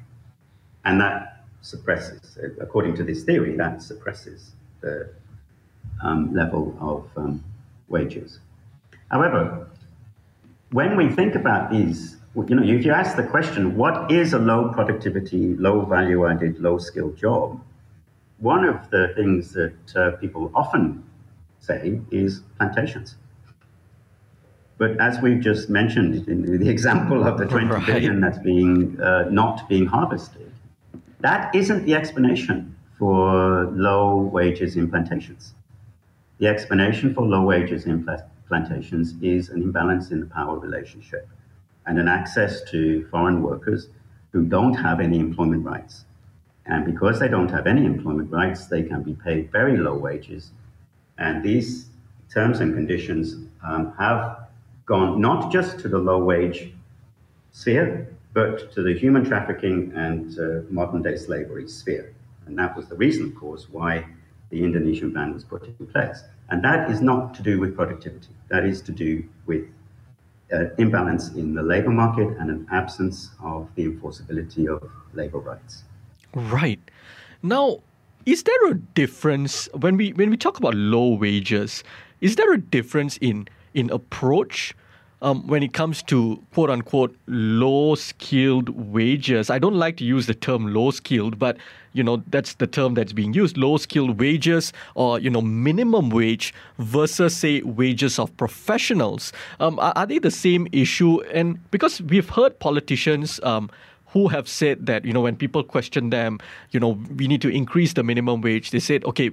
And 0.83 0.99
that 0.99 1.45
suppresses, 1.61 2.37
according 2.59 2.95
to 2.95 3.03
this 3.03 3.23
theory, 3.23 3.55
that 3.55 3.81
suppresses 3.81 4.51
the 4.81 5.09
um, 6.03 6.33
level 6.33 6.75
of 6.81 7.09
um, 7.15 7.43
wages. 7.87 8.39
However, 9.09 9.69
when 10.71 10.97
we 10.97 11.07
think 11.09 11.35
about 11.35 11.71
these, 11.71 12.17
you 12.35 12.55
know, 12.55 12.63
if 12.63 12.83
you 12.83 12.91
ask 12.91 13.15
the 13.15 13.23
question, 13.23 13.77
what 13.77 14.11
is 14.11 14.33
a 14.33 14.39
low 14.39 14.69
productivity, 14.73 15.55
low 15.55 15.85
value 15.85 16.27
added, 16.27 16.59
low 16.59 16.77
skilled 16.77 17.15
job? 17.15 17.61
One 18.39 18.65
of 18.65 18.89
the 18.89 19.13
things 19.15 19.53
that 19.53 19.95
uh, 19.95 20.11
people 20.17 20.51
often 20.55 21.03
say 21.61 22.01
is 22.11 22.41
plantations. 22.57 23.15
But 24.77 24.99
as 24.99 25.21
we've 25.21 25.39
just 25.39 25.69
mentioned 25.69 26.27
in 26.27 26.59
the 26.59 26.69
example 26.77 27.23
of 27.23 27.37
the 27.37 27.45
twenty 27.45 27.67
right. 27.67 27.85
billion 27.85 28.19
that's 28.19 28.39
being 28.39 28.99
uh, 28.99 29.25
not 29.29 29.69
being 29.69 29.85
harvested, 29.85 30.51
that 31.19 31.53
isn't 31.55 31.85
the 31.85 31.95
explanation 31.95 32.75
for 32.97 33.65
low 33.71 34.17
wages 34.17 34.75
in 34.75 34.89
plantations. 34.89 35.53
The 36.39 36.47
explanation 36.47 37.13
for 37.13 37.21
low 37.21 37.43
wages 37.43 37.85
in 37.85 38.07
plantations 38.47 39.13
is 39.21 39.49
an 39.49 39.61
imbalance 39.61 40.09
in 40.09 40.19
the 40.19 40.25
power 40.25 40.57
relationship 40.57 41.27
and 41.85 41.99
an 41.99 42.07
access 42.07 42.63
to 42.71 43.07
foreign 43.11 43.43
workers 43.43 43.89
who 44.31 44.45
don't 44.45 44.73
have 44.73 44.99
any 44.99 45.19
employment 45.19 45.63
rights. 45.63 46.05
And 46.65 46.85
because 46.85 47.19
they 47.19 47.27
don't 47.27 47.49
have 47.49 47.67
any 47.67 47.85
employment 47.85 48.31
rights, 48.31 48.65
they 48.65 48.83
can 48.83 49.03
be 49.03 49.13
paid 49.13 49.51
very 49.51 49.77
low 49.77 49.95
wages 49.95 50.51
and 51.21 51.43
these 51.43 51.85
terms 52.33 52.59
and 52.61 52.73
conditions 52.73 53.35
um, 53.63 53.93
have 53.97 54.47
gone 54.85 55.21
not 55.21 55.51
just 55.51 55.79
to 55.79 55.87
the 55.87 55.99
low 55.99 56.23
wage 56.23 56.73
sphere, 57.51 58.07
but 58.33 58.71
to 58.73 58.81
the 58.81 58.93
human 58.93 59.23
trafficking 59.23 59.91
and 59.95 60.39
uh, 60.39 60.63
modern 60.69 61.01
day 61.03 61.15
slavery 61.15 61.67
sphere. 61.67 62.13
And 62.45 62.57
that 62.57 62.75
was 62.75 62.87
the 62.87 62.95
reason, 62.95 63.27
of 63.27 63.35
course, 63.35 63.67
why 63.69 64.05
the 64.49 64.63
Indonesian 64.63 65.11
ban 65.11 65.33
was 65.33 65.43
put 65.43 65.63
in 65.67 65.87
place. 65.87 66.23
And 66.49 66.63
that 66.63 66.89
is 66.89 67.01
not 67.01 67.35
to 67.35 67.43
do 67.43 67.59
with 67.59 67.75
productivity, 67.75 68.33
that 68.49 68.65
is 68.65 68.81
to 68.81 68.91
do 68.91 69.23
with 69.45 69.65
uh, 70.51 70.65
imbalance 70.79 71.29
in 71.33 71.53
the 71.53 71.61
labor 71.61 71.91
market 71.91 72.29
and 72.39 72.49
an 72.49 72.67
absence 72.71 73.29
of 73.43 73.69
the 73.75 73.85
enforceability 73.85 74.67
of 74.67 74.89
labor 75.13 75.39
rights. 75.39 75.83
Right. 76.33 76.79
Now, 77.43 77.81
is 78.25 78.43
there 78.43 78.67
a 78.71 78.75
difference 78.75 79.67
when 79.73 79.97
we 79.97 80.13
when 80.13 80.29
we 80.29 80.37
talk 80.37 80.57
about 80.57 80.75
low 80.75 81.15
wages? 81.15 81.83
Is 82.19 82.35
there 82.35 82.53
a 82.53 82.57
difference 82.57 83.17
in 83.17 83.47
in 83.73 83.89
approach 83.89 84.75
um, 85.21 85.45
when 85.47 85.63
it 85.63 85.73
comes 85.73 86.03
to 86.03 86.43
quote 86.53 86.69
unquote 86.69 87.15
low 87.27 87.95
skilled 87.95 88.69
wages? 88.69 89.49
I 89.49 89.59
don't 89.59 89.75
like 89.75 89.97
to 89.97 90.03
use 90.03 90.27
the 90.27 90.35
term 90.35 90.73
low 90.73 90.91
skilled, 90.91 91.39
but 91.39 91.57
you 91.93 92.03
know 92.03 92.23
that's 92.27 92.53
the 92.55 92.67
term 92.67 92.93
that's 92.93 93.13
being 93.13 93.33
used. 93.33 93.57
Low 93.57 93.77
skilled 93.77 94.19
wages 94.19 94.71
or 94.93 95.19
you 95.19 95.29
know 95.29 95.41
minimum 95.41 96.11
wage 96.11 96.53
versus 96.77 97.35
say 97.35 97.61
wages 97.61 98.19
of 98.19 98.35
professionals. 98.37 99.33
Um, 99.59 99.79
are, 99.79 99.93
are, 99.95 100.05
they 100.05 100.19
the 100.19 100.31
same 100.31 100.67
issue? 100.71 101.21
And 101.33 101.59
because 101.71 102.01
we've 102.01 102.29
heard 102.29 102.59
politicians. 102.59 103.39
Um, 103.41 103.69
who 104.11 104.27
have 104.27 104.47
said 104.47 104.85
that 104.85 105.05
you 105.05 105.13
know 105.13 105.21
when 105.21 105.35
people 105.35 105.63
question 105.63 106.09
them 106.09 106.39
you 106.71 106.79
know 106.79 106.89
we 107.15 107.27
need 107.27 107.41
to 107.41 107.49
increase 107.49 107.93
the 107.93 108.03
minimum 108.03 108.41
wage 108.41 108.71
they 108.71 108.79
said 108.79 109.03
okay 109.05 109.31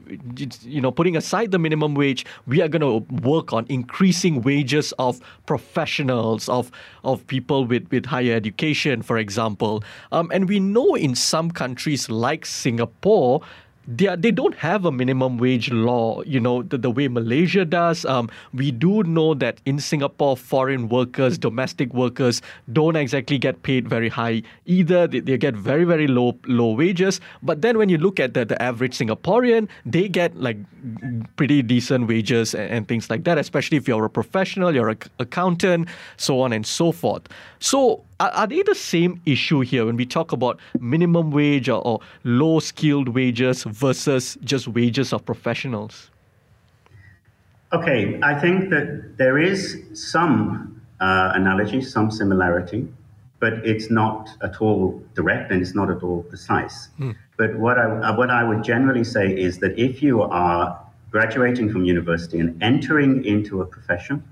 you 0.62 0.80
know 0.80 0.90
putting 0.90 1.16
aside 1.16 1.50
the 1.50 1.58
minimum 1.58 1.94
wage 1.94 2.24
we 2.46 2.62
are 2.62 2.68
going 2.68 2.80
to 2.80 3.14
work 3.22 3.52
on 3.52 3.66
increasing 3.68 4.42
wages 4.42 4.92
of 4.98 5.20
professionals 5.46 6.48
of 6.48 6.70
of 7.04 7.26
people 7.26 7.64
with 7.64 7.88
with 7.90 8.06
higher 8.06 8.34
education 8.34 9.02
for 9.02 9.18
example. 9.18 9.82
Um, 10.12 10.30
and 10.32 10.48
we 10.48 10.60
know 10.60 10.94
in 10.94 11.14
some 11.14 11.50
countries 11.50 12.10
like 12.10 12.46
Singapore 12.46 13.40
they, 13.88 14.06
are, 14.06 14.16
they 14.16 14.30
don't 14.30 14.54
have 14.56 14.84
a 14.84 14.92
minimum 14.92 15.38
wage 15.38 15.70
law, 15.70 16.22
you 16.22 16.38
know, 16.38 16.62
the, 16.62 16.76
the 16.76 16.90
way 16.90 17.08
Malaysia 17.08 17.64
does. 17.64 18.04
Um, 18.04 18.30
we 18.52 18.70
do 18.70 19.02
know 19.04 19.32
that 19.34 19.62
in 19.64 19.78
Singapore, 19.78 20.36
foreign 20.36 20.90
workers, 20.90 21.38
domestic 21.38 21.94
workers 21.94 22.42
don't 22.70 22.96
exactly 22.96 23.38
get 23.38 23.62
paid 23.62 23.88
very 23.88 24.10
high 24.10 24.42
either. 24.66 25.06
They, 25.06 25.20
they 25.20 25.38
get 25.38 25.54
very, 25.54 25.84
very 25.84 26.06
low 26.06 26.36
low 26.46 26.72
wages. 26.72 27.20
But 27.42 27.62
then 27.62 27.78
when 27.78 27.88
you 27.88 27.96
look 27.96 28.20
at 28.20 28.34
the, 28.34 28.44
the 28.44 28.60
average 28.62 28.98
Singaporean, 28.98 29.68
they 29.86 30.06
get 30.06 30.36
like 30.36 30.58
pretty 31.36 31.62
decent 31.62 32.08
wages 32.08 32.54
and, 32.54 32.70
and 32.70 32.88
things 32.88 33.08
like 33.08 33.24
that, 33.24 33.38
especially 33.38 33.78
if 33.78 33.88
you're 33.88 34.04
a 34.04 34.10
professional, 34.10 34.74
you're 34.74 34.90
an 34.90 34.98
accountant, 35.18 35.88
so 36.18 36.42
on 36.42 36.52
and 36.52 36.66
so 36.66 36.92
forth. 36.92 37.22
So 37.58 38.04
are, 38.20 38.30
are 38.30 38.46
they 38.46 38.62
the 38.62 38.74
same 38.74 39.20
issue 39.26 39.60
here 39.60 39.86
when 39.86 39.96
we 39.96 40.06
talk 40.06 40.32
about 40.32 40.58
minimum 40.80 41.30
wage 41.30 41.68
or, 41.68 41.80
or 41.86 42.00
low 42.24 42.58
skilled 42.60 43.08
wages 43.08 43.64
versus 43.64 44.36
just 44.44 44.68
wages 44.68 45.12
of 45.12 45.24
professionals? 45.24 46.10
Okay, 47.72 48.18
I 48.22 48.38
think 48.38 48.70
that 48.70 49.18
there 49.18 49.38
is 49.38 49.82
some 49.92 50.80
uh, 51.00 51.32
analogy, 51.34 51.82
some 51.82 52.10
similarity, 52.10 52.88
but 53.40 53.52
it's 53.64 53.90
not 53.90 54.30
at 54.42 54.60
all 54.60 55.02
direct 55.14 55.52
and 55.52 55.60
it's 55.60 55.74
not 55.74 55.90
at 55.90 56.02
all 56.02 56.22
precise. 56.24 56.88
Hmm. 56.96 57.12
But 57.36 57.56
what 57.56 57.78
I, 57.78 57.84
uh, 57.84 58.16
what 58.16 58.30
I 58.30 58.42
would 58.42 58.64
generally 58.64 59.04
say 59.04 59.30
is 59.36 59.58
that 59.58 59.78
if 59.78 60.02
you 60.02 60.22
are 60.22 60.80
graduating 61.10 61.70
from 61.70 61.84
university 61.84 62.38
and 62.40 62.60
entering 62.62 63.24
into 63.24 63.60
a 63.60 63.66
profession, 63.66 64.24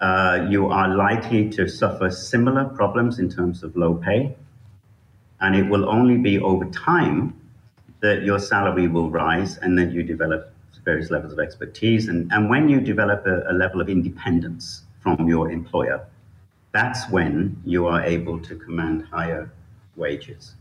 uh, 0.00 0.46
you 0.48 0.66
are 0.66 0.94
likely 0.94 1.48
to 1.50 1.68
suffer 1.68 2.10
similar 2.10 2.64
problems 2.64 3.18
in 3.18 3.30
terms 3.30 3.62
of 3.62 3.76
low 3.76 3.94
pay. 3.94 4.34
And 5.40 5.54
it 5.54 5.68
will 5.68 5.88
only 5.88 6.16
be 6.16 6.38
over 6.38 6.64
time 6.66 7.38
that 8.00 8.22
your 8.22 8.38
salary 8.38 8.88
will 8.88 9.10
rise 9.10 9.58
and 9.58 9.78
that 9.78 9.92
you 9.92 10.02
develop 10.02 10.52
various 10.84 11.10
levels 11.10 11.32
of 11.32 11.40
expertise. 11.40 12.08
And, 12.08 12.32
and 12.32 12.48
when 12.48 12.68
you 12.68 12.80
develop 12.80 13.26
a, 13.26 13.42
a 13.50 13.54
level 13.54 13.80
of 13.80 13.88
independence 13.88 14.82
from 15.02 15.28
your 15.28 15.50
employer, 15.50 16.06
that's 16.72 17.10
when 17.10 17.60
you 17.64 17.86
are 17.86 18.02
able 18.02 18.38
to 18.40 18.54
command 18.54 19.04
higher 19.10 19.50
wages. 19.96 20.54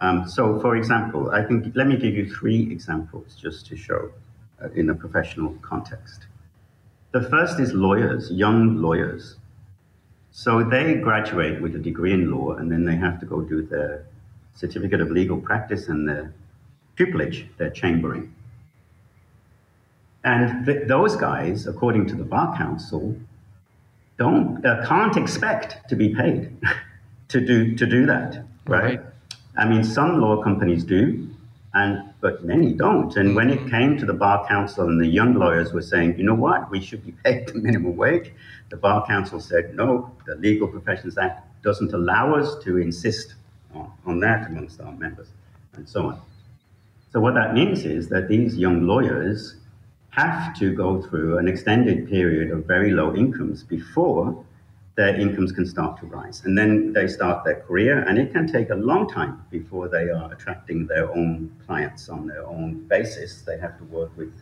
Um, 0.00 0.28
so, 0.28 0.58
for 0.60 0.76
example, 0.76 1.30
I 1.30 1.42
think 1.42 1.74
let 1.74 1.86
me 1.86 1.96
give 1.96 2.14
you 2.14 2.32
three 2.34 2.70
examples 2.72 3.36
just 3.40 3.66
to 3.66 3.76
show 3.76 4.10
uh, 4.62 4.70
in 4.70 4.88
a 4.90 4.94
professional 4.94 5.54
context. 5.60 6.26
The 7.12 7.22
first 7.22 7.58
is 7.58 7.72
lawyers, 7.72 8.30
young 8.30 8.76
lawyers. 8.76 9.36
So 10.30 10.62
they 10.62 10.94
graduate 10.94 11.60
with 11.60 11.74
a 11.74 11.78
degree 11.78 12.12
in 12.12 12.30
law 12.30 12.52
and 12.52 12.70
then 12.70 12.84
they 12.84 12.96
have 12.96 13.18
to 13.20 13.26
go 13.26 13.40
do 13.40 13.62
their 13.62 14.06
certificate 14.54 15.00
of 15.00 15.10
legal 15.10 15.40
practice 15.40 15.88
and 15.88 16.08
their 16.08 16.32
pupillage, 16.96 17.48
their 17.56 17.70
chambering. 17.70 18.32
And 20.22 20.64
th- 20.66 20.86
those 20.86 21.16
guys, 21.16 21.66
according 21.66 22.06
to 22.08 22.14
the 22.14 22.24
Bar 22.24 22.56
Council, 22.56 23.16
don't 24.18 24.64
uh, 24.64 24.86
can't 24.86 25.16
expect 25.16 25.88
to 25.88 25.96
be 25.96 26.14
paid 26.14 26.56
to 27.28 27.40
do 27.40 27.74
to 27.74 27.86
do 27.86 28.06
that, 28.06 28.44
right? 28.66 28.84
right? 28.84 29.00
I 29.56 29.66
mean, 29.66 29.82
some 29.82 30.20
law 30.20 30.42
companies 30.42 30.84
do, 30.84 31.28
and 31.74 32.12
but 32.20 32.44
many 32.44 32.72
don't. 32.72 33.16
And 33.16 33.34
when 33.36 33.50
it 33.50 33.60
mm-hmm. 33.60 33.70
came 33.70 33.98
to 33.98 34.06
the 34.06 34.12
Bar 34.12 34.46
Council 34.48 34.88
and 34.88 35.00
the 35.00 35.06
young 35.06 35.34
lawyers 35.34 35.72
were 35.72 35.82
saying, 35.82 36.18
you 36.18 36.24
know 36.24 36.34
what, 36.34 36.70
we 36.70 36.80
should 36.80 37.04
be 37.04 37.12
paid 37.24 37.46
the 37.48 37.54
minimum 37.54 37.96
wage, 37.96 38.32
the 38.70 38.76
Bar 38.76 39.06
Council 39.06 39.40
said, 39.40 39.74
no, 39.74 40.10
the 40.26 40.34
Legal 40.36 40.68
Professions 40.68 41.16
Act 41.18 41.46
doesn't 41.62 41.92
allow 41.92 42.34
us 42.34 42.62
to 42.64 42.78
insist 42.78 43.34
on, 43.74 43.92
on 44.06 44.20
that 44.20 44.48
amongst 44.48 44.80
our 44.80 44.92
members, 44.92 45.28
and 45.74 45.88
so 45.88 46.06
on. 46.06 46.20
So 47.12 47.20
what 47.20 47.34
that 47.34 47.54
means 47.54 47.84
is 47.84 48.08
that 48.08 48.28
these 48.28 48.56
young 48.56 48.86
lawyers 48.86 49.56
have 50.10 50.56
to 50.58 50.74
go 50.74 51.02
through 51.02 51.38
an 51.38 51.46
extended 51.46 52.08
period 52.08 52.50
of 52.50 52.66
very 52.66 52.90
low 52.90 53.14
incomes 53.14 53.62
before 53.62 54.44
their 55.00 55.16
incomes 55.18 55.50
can 55.50 55.64
start 55.64 55.98
to 55.98 56.04
rise. 56.04 56.42
And 56.44 56.58
then 56.58 56.92
they 56.92 57.06
start 57.08 57.42
their 57.42 57.60
career, 57.66 58.02
and 58.06 58.18
it 58.18 58.34
can 58.34 58.46
take 58.46 58.68
a 58.68 58.74
long 58.74 59.08
time 59.08 59.42
before 59.50 59.88
they 59.88 60.10
are 60.10 60.30
attracting 60.30 60.86
their 60.86 61.10
own 61.10 61.50
clients 61.66 62.10
on 62.10 62.26
their 62.26 62.44
own 62.46 62.86
basis. 62.86 63.40
They 63.40 63.58
have 63.58 63.78
to 63.78 63.84
work 63.84 64.10
with 64.18 64.34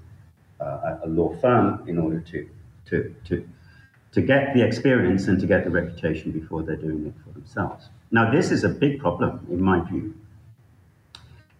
uh, 0.60 0.96
a 1.04 1.08
law 1.18 1.30
firm 1.36 1.84
in 1.86 1.96
order 1.96 2.18
to, 2.32 2.50
to, 2.86 3.14
to, 3.26 3.48
to 4.14 4.20
get 4.20 4.52
the 4.52 4.62
experience 4.66 5.28
and 5.28 5.38
to 5.38 5.46
get 5.46 5.62
the 5.62 5.70
reputation 5.70 6.32
before 6.32 6.64
they're 6.64 6.82
doing 6.88 7.06
it 7.06 7.14
for 7.22 7.30
themselves. 7.38 7.84
Now, 8.10 8.28
this 8.28 8.50
is 8.50 8.64
a 8.64 8.68
big 8.68 8.98
problem, 8.98 9.46
in 9.48 9.62
my 9.62 9.78
view, 9.88 10.12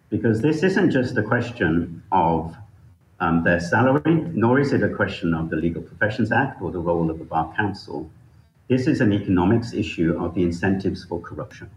because 0.09 0.41
this 0.41 0.61
isn't 0.61 0.91
just 0.91 1.15
a 1.15 1.23
question 1.23 2.03
of 2.11 2.53
um, 3.21 3.45
their 3.45 3.61
salary, 3.61 4.15
nor 4.33 4.59
is 4.59 4.73
it 4.73 4.83
a 4.83 4.93
question 4.93 5.33
of 5.33 5.49
the 5.49 5.55
Legal 5.55 5.83
Professions 5.83 6.33
Act 6.33 6.61
or 6.61 6.69
the 6.69 6.79
role 6.79 7.09
of 7.09 7.17
the 7.17 7.23
Bar 7.23 7.53
Council 7.55 8.11
this 8.69 8.85
is 8.85 9.01
an 9.01 9.11
economics 9.11 9.73
issue 9.73 10.15
of 10.23 10.35
the 10.35 10.43
incentives 10.43 11.03
for 11.03 11.19
corruption. 11.19 11.69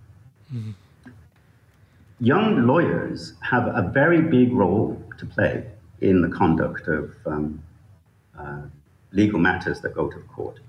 Mm-hmm. 0.55 0.71
Young 2.21 2.67
lawyers 2.67 3.33
have 3.41 3.67
a 3.67 3.91
very 3.93 4.21
big 4.21 4.53
role 4.53 5.03
to 5.19 5.27
play 5.27 5.65
in 6.03 6.21
the 6.21 6.29
conduct 6.29 6.87
of 6.87 7.11
um, 7.27 7.63
uh, 8.39 8.63
legal 9.13 9.41
matters 9.41 9.81
that 9.81 9.95
go 9.95 10.09
to 10.09 10.19
the 10.19 10.25
court. 10.25 10.61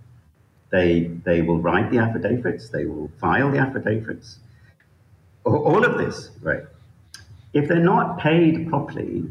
They, 0.71 1.11
they 1.25 1.41
will 1.41 1.59
write 1.59 1.91
the 1.91 1.99
affidavits, 1.99 2.69
they 2.69 2.85
will 2.85 3.11
file 3.19 3.51
the 3.51 3.59
affidavits, 3.59 4.39
all 5.43 5.83
of 5.83 5.97
this, 5.97 6.29
right? 6.41 6.63
If 7.51 7.67
they're 7.67 7.77
not 7.77 8.17
paid 8.17 8.69
properly, 8.69 9.25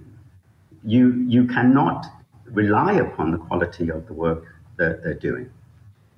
you, 0.84 1.24
you 1.26 1.46
cannot 1.46 2.06
rely 2.44 2.92
upon 2.92 3.32
the 3.32 3.38
quality 3.38 3.90
of 3.90 4.06
the 4.06 4.12
work 4.12 4.44
that 4.76 5.02
they're 5.02 5.14
doing. 5.14 5.50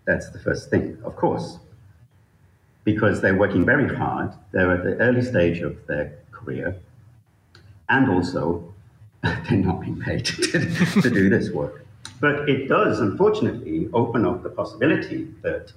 That's 0.07 0.31
the 0.31 0.38
first 0.38 0.71
thing, 0.71 0.99
of 1.05 1.17
course, 1.17 1.59
because 2.85 3.21
they're 3.21 3.37
working 3.37 3.64
very 3.64 3.95
hard. 3.95 4.33
They're 4.53 4.73
at 4.73 4.85
the 4.85 4.97
early 4.97 5.23
stage 5.23 5.61
of 5.61 5.87
their 5.87 6.19
career, 6.31 6.77
and 7.88 8.11
also 8.11 8.75
they're 9.23 9.59
not 9.59 9.81
being 9.81 10.01
paid 10.01 10.25
to, 10.27 11.03
to 11.03 11.11
do 11.11 11.29
this 11.29 11.51
work. 11.51 11.87
But 12.21 12.49
it 12.49 12.69
does, 12.69 13.01
unfortunately, 13.01 13.88
open 13.93 14.25
up 14.25 14.43
the 14.43 14.51
possibility 14.51 15.29
that 15.43 15.73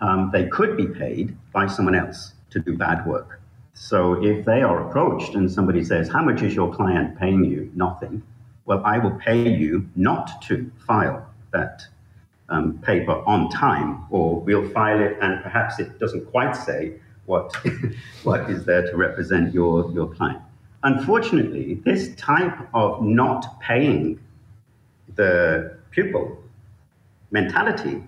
um, 0.00 0.30
they 0.32 0.46
could 0.46 0.76
be 0.76 0.86
paid 0.86 1.36
by 1.52 1.66
someone 1.66 1.94
else 1.94 2.32
to 2.50 2.60
do 2.60 2.76
bad 2.76 3.06
work. 3.06 3.40
So 3.74 4.22
if 4.22 4.44
they 4.44 4.62
are 4.62 4.88
approached 4.88 5.34
and 5.34 5.50
somebody 5.50 5.84
says, 5.84 6.08
How 6.08 6.22
much 6.22 6.42
is 6.42 6.54
your 6.54 6.74
client 6.74 7.18
paying 7.18 7.44
you? 7.44 7.70
Nothing. 7.74 8.22
Well, 8.66 8.82
I 8.84 8.98
will 8.98 9.12
pay 9.12 9.48
you 9.48 9.88
not 9.96 10.42
to 10.42 10.70
file 10.86 11.26
that 11.52 11.86
um, 12.50 12.78
paper 12.78 13.12
on 13.26 13.48
time, 13.50 14.04
or 14.10 14.40
we'll 14.40 14.68
file 14.70 15.00
it 15.00 15.16
and 15.22 15.42
perhaps 15.42 15.78
it 15.78 15.98
doesn't 15.98 16.26
quite 16.30 16.54
say 16.54 16.94
what, 17.26 17.54
what 18.24 18.50
is 18.50 18.64
there 18.64 18.82
to 18.90 18.96
represent 18.96 19.54
your, 19.54 19.90
your 19.92 20.12
client. 20.14 20.42
Unfortunately, 20.82 21.74
this 21.84 22.14
type 22.16 22.58
of 22.74 23.02
not 23.02 23.60
paying 23.60 24.18
the 25.14 25.76
pupil 25.90 26.38
mentality 27.30 28.02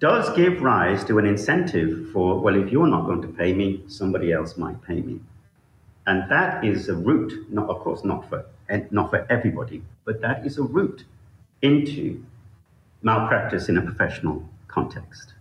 does 0.00 0.34
give 0.36 0.62
rise 0.62 1.04
to 1.04 1.18
an 1.18 1.26
incentive 1.26 2.10
for, 2.12 2.40
well, 2.40 2.54
if 2.54 2.70
you're 2.70 2.86
not 2.86 3.06
going 3.06 3.20
to 3.22 3.28
pay 3.28 3.52
me, 3.52 3.82
somebody 3.88 4.32
else 4.32 4.56
might 4.56 4.80
pay 4.82 5.00
me. 5.00 5.20
And 6.06 6.30
that 6.30 6.64
is 6.64 6.88
a 6.88 6.94
route, 6.94 7.32
not, 7.50 7.68
of 7.68 7.80
course, 7.80 8.04
not 8.04 8.28
for, 8.28 8.46
not 8.90 9.10
for 9.10 9.26
everybody, 9.28 9.82
but 10.04 10.20
that 10.20 10.46
is 10.46 10.56
a 10.56 10.62
route 10.62 11.04
into 11.62 12.24
malpractice 13.02 13.68
in 13.68 13.78
a 13.78 13.82
professional 13.82 14.48
context. 14.66 15.34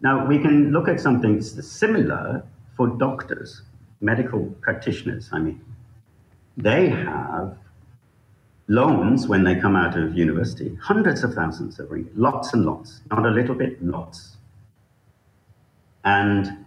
Now, 0.00 0.26
we 0.26 0.38
can 0.38 0.72
look 0.72 0.88
at 0.88 1.00
something 1.00 1.40
similar 1.40 2.44
for 2.76 2.88
doctors, 2.88 3.62
medical 4.00 4.46
practitioners, 4.60 5.30
I 5.32 5.38
mean. 5.38 5.60
They 6.56 6.88
have 6.88 7.56
loans 8.68 9.28
when 9.28 9.44
they 9.44 9.54
come 9.54 9.76
out 9.76 9.96
of 9.96 10.16
university, 10.16 10.74
hundreds 10.82 11.22
of 11.22 11.34
thousands 11.34 11.78
of 11.78 11.88
ringgit, 11.88 12.12
lots 12.14 12.52
and 12.52 12.64
lots, 12.64 13.00
not 13.10 13.24
a 13.24 13.30
little 13.30 13.54
bit, 13.54 13.82
lots. 13.82 14.36
And 16.04 16.64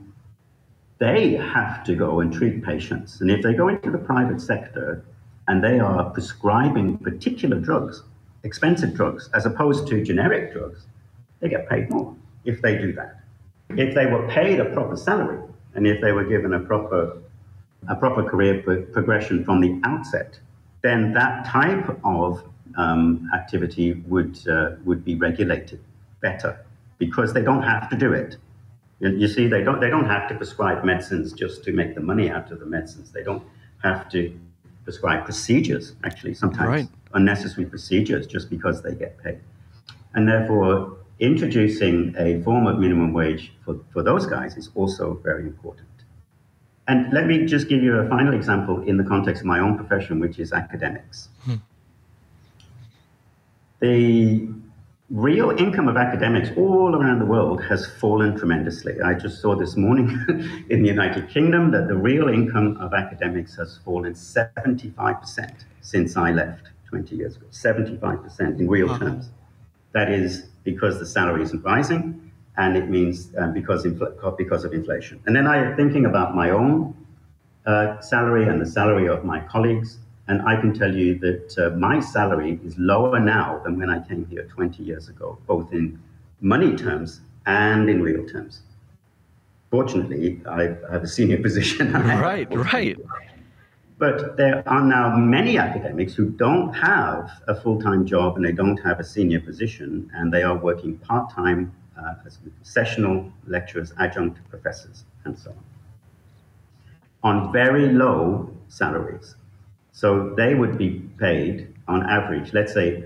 they 1.00 1.34
have 1.34 1.84
to 1.86 1.96
go 1.96 2.20
and 2.20 2.32
treat 2.32 2.64
patients. 2.64 3.22
And 3.22 3.32
if 3.32 3.42
they 3.42 3.54
go 3.54 3.68
into 3.68 3.90
the 3.90 3.98
private 3.98 4.42
sector 4.42 5.04
and 5.48 5.64
they 5.64 5.80
are 5.80 6.10
prescribing 6.10 6.98
particular 6.98 7.60
drugs, 7.60 8.04
expensive 8.44 8.94
drugs 8.94 9.30
as 9.34 9.46
opposed 9.46 9.88
to 9.88 10.04
generic 10.04 10.54
drugs, 10.54 10.86
they 11.40 11.50
get 11.50 11.68
paid 11.70 11.90
more 11.90 12.16
if 12.46 12.62
they 12.62 12.78
do 12.78 12.94
that. 12.94 13.20
If 13.70 13.94
they 13.96 14.06
were 14.06 14.28
paid 14.28 14.60
a 14.60 14.66
proper 14.66 14.96
salary 14.96 15.42
and 15.76 15.86
if 15.86 16.02
they 16.02 16.12
were 16.12 16.24
given 16.24 16.54
a 16.54 16.60
proper, 16.60 17.22
a 17.88 17.96
proper 17.96 18.24
career 18.24 18.62
pro- 18.64 18.84
progression 18.84 19.44
from 19.46 19.62
the 19.62 19.80
outset, 19.84 20.40
then 20.82 21.14
that 21.14 21.46
type 21.46 22.00
of 22.04 22.44
um, 22.78 23.30
activity 23.34 23.94
would, 24.08 24.40
uh, 24.48 24.72
would 24.86 25.04
be 25.04 25.16
regulated 25.16 25.82
better 26.22 26.66
because 26.98 27.34
they 27.34 27.42
don't 27.42 27.64
have 27.64 27.90
to 27.90 27.96
do 27.96 28.14
it. 28.14 28.38
You, 29.00 29.10
you 29.10 29.28
see, 29.28 29.48
they 29.48 29.64
don't, 29.64 29.80
they 29.80 29.90
don't 29.90 30.08
have 30.08 30.28
to 30.30 30.36
prescribe 30.36 30.84
medicines 30.84 31.34
just 31.34 31.64
to 31.66 31.72
make 31.72 31.96
the 31.96 32.02
money 32.02 32.30
out 32.30 32.52
of 32.52 32.60
the 32.60 32.66
medicines. 32.66 33.12
They 33.12 33.24
don't 33.24 33.44
have 33.84 34.10
to 34.12 34.38
prescribe 34.84 35.26
procedures, 35.26 35.94
actually, 36.04 36.34
sometimes 36.34 36.68
right. 36.68 36.88
Unnecessary 37.14 37.66
procedures 37.66 38.28
just 38.28 38.50
because 38.50 38.82
they 38.82 38.94
get 38.94 39.22
paid. 39.24 39.40
And 40.14 40.28
therefore, 40.28 40.98
introducing 41.20 42.16
a 42.18 42.42
form 42.44 42.68
of 42.68 42.80
minimum 42.80 43.14
wage 43.14 43.54
for, 43.66 43.80
for 43.92 44.04
those 44.04 44.26
guys 44.26 44.58
is 44.58 44.70
also 44.76 45.20
very 45.24 45.44
important. 45.44 45.88
And 46.88 47.14
let 47.14 47.28
me 47.28 47.46
just 47.46 47.70
give 47.70 47.84
you 47.84 47.98
a 47.98 48.10
final 48.10 48.34
example 48.34 48.82
in 48.82 48.98
the 48.98 49.04
context 49.04 49.42
of 49.42 49.46
my 49.46 49.60
own 49.60 49.78
profession, 49.78 50.20
which 50.20 50.40
is 50.40 50.52
academics. 50.54 51.30
Hmm. 51.44 51.56
The 53.80 54.50
real 55.12 55.52
income 55.52 55.88
of 55.88 55.98
academics 55.98 56.50
all 56.58 56.96
around 56.96 57.20
the 57.20 57.26
world 57.26 57.64
has 57.64 57.86
fallen 57.86 58.38
tremendously. 58.38 59.00
I 59.02 59.14
just 59.14 59.42
saw 59.42 59.56
this 59.56 59.76
morning 59.76 60.10
in 60.70 60.82
the 60.82 60.88
United 60.90 61.30
Kingdom 61.30 61.72
that 61.72 61.88
the 61.88 61.96
real 61.96 62.28
income 62.28 62.78
of 62.78 62.94
academics 62.94 63.56
has 63.58 63.80
fallen 63.86 64.14
75% 64.14 65.64
since 65.82 66.18
I 66.18 66.32
left 66.32 66.70
20 66.90 67.16
years 67.16 67.36
ago. 67.36 67.46
75% 67.52 68.60
in 68.60 68.68
real 68.68 68.98
terms. 68.98 69.30
That 69.94 70.12
is 70.12 70.48
because 70.64 71.00
the 71.00 71.06
salary 71.06 71.44
isn't 71.44 71.64
rising 71.64 72.32
and 72.58 72.76
it 72.76 72.90
means 72.90 73.30
um, 73.38 73.54
because, 73.54 73.86
infl- 73.86 74.38
because 74.38 74.66
of 74.66 74.74
inflation. 74.74 75.22
And 75.26 75.36
then 75.36 75.48
I 75.48 75.58
am 75.58 75.76
thinking 75.76 76.06
about 76.06 76.36
my 76.36 76.50
own 76.50 76.96
uh, 77.66 78.00
salary 78.02 78.48
and 78.48 78.60
the 78.62 78.66
salary 78.66 79.08
of 79.08 79.24
my 79.24 79.40
colleagues, 79.42 80.00
and 80.28 80.42
I 80.42 80.60
can 80.60 80.74
tell 80.74 80.94
you 80.94 81.18
that 81.20 81.58
uh, 81.58 81.70
my 81.76 82.00
salary 82.00 82.60
is 82.64 82.78
lower 82.78 83.20
now 83.20 83.62
than 83.64 83.78
when 83.78 83.90
I 83.90 84.06
came 84.08 84.26
here 84.26 84.44
20 84.44 84.84
years 84.84 85.10
ago, 85.10 85.38
both 85.48 85.72
in 85.72 86.00
money 86.42 86.76
terms 86.76 87.22
and 87.46 87.90
in 87.90 88.02
real 88.02 88.28
terms. 88.28 88.62
Fortunately, 89.72 90.42
I 90.50 90.76
have 90.92 91.04
a 91.04 91.08
senior 91.08 91.38
position. 91.48 91.94
right, 91.94 92.48
right. 92.56 92.98
But 94.00 94.38
there 94.38 94.64
are 94.66 94.82
now 94.82 95.18
many 95.18 95.58
academics 95.58 96.14
who 96.14 96.30
don't 96.30 96.74
have 96.74 97.30
a 97.50 97.54
full 97.54 97.82
time 97.82 98.06
job 98.06 98.38
and 98.38 98.46
they 98.46 98.54
don't 98.54 98.78
have 98.78 98.98
a 99.02 99.04
senior 99.04 99.42
position, 99.42 100.10
and 100.14 100.34
they 100.34 100.42
are 100.42 100.58
working 100.58 100.98
part 101.00 101.30
time 101.34 101.74
uh, 102.00 102.14
as 102.26 102.40
sessional 102.64 103.30
lecturers, 103.46 103.92
adjunct 104.00 104.40
professors, 104.50 105.04
and 105.26 105.38
so 105.38 105.54
on, 107.24 107.48
on 107.48 107.52
very 107.52 107.92
low 107.92 108.50
salaries. 108.70 109.36
So 109.92 110.34
they 110.34 110.56
would 110.56 110.78
be 110.78 111.02
paid 111.20 111.76
on 111.90 112.10
average, 112.10 112.54
let's 112.54 112.74
say, 112.74 113.04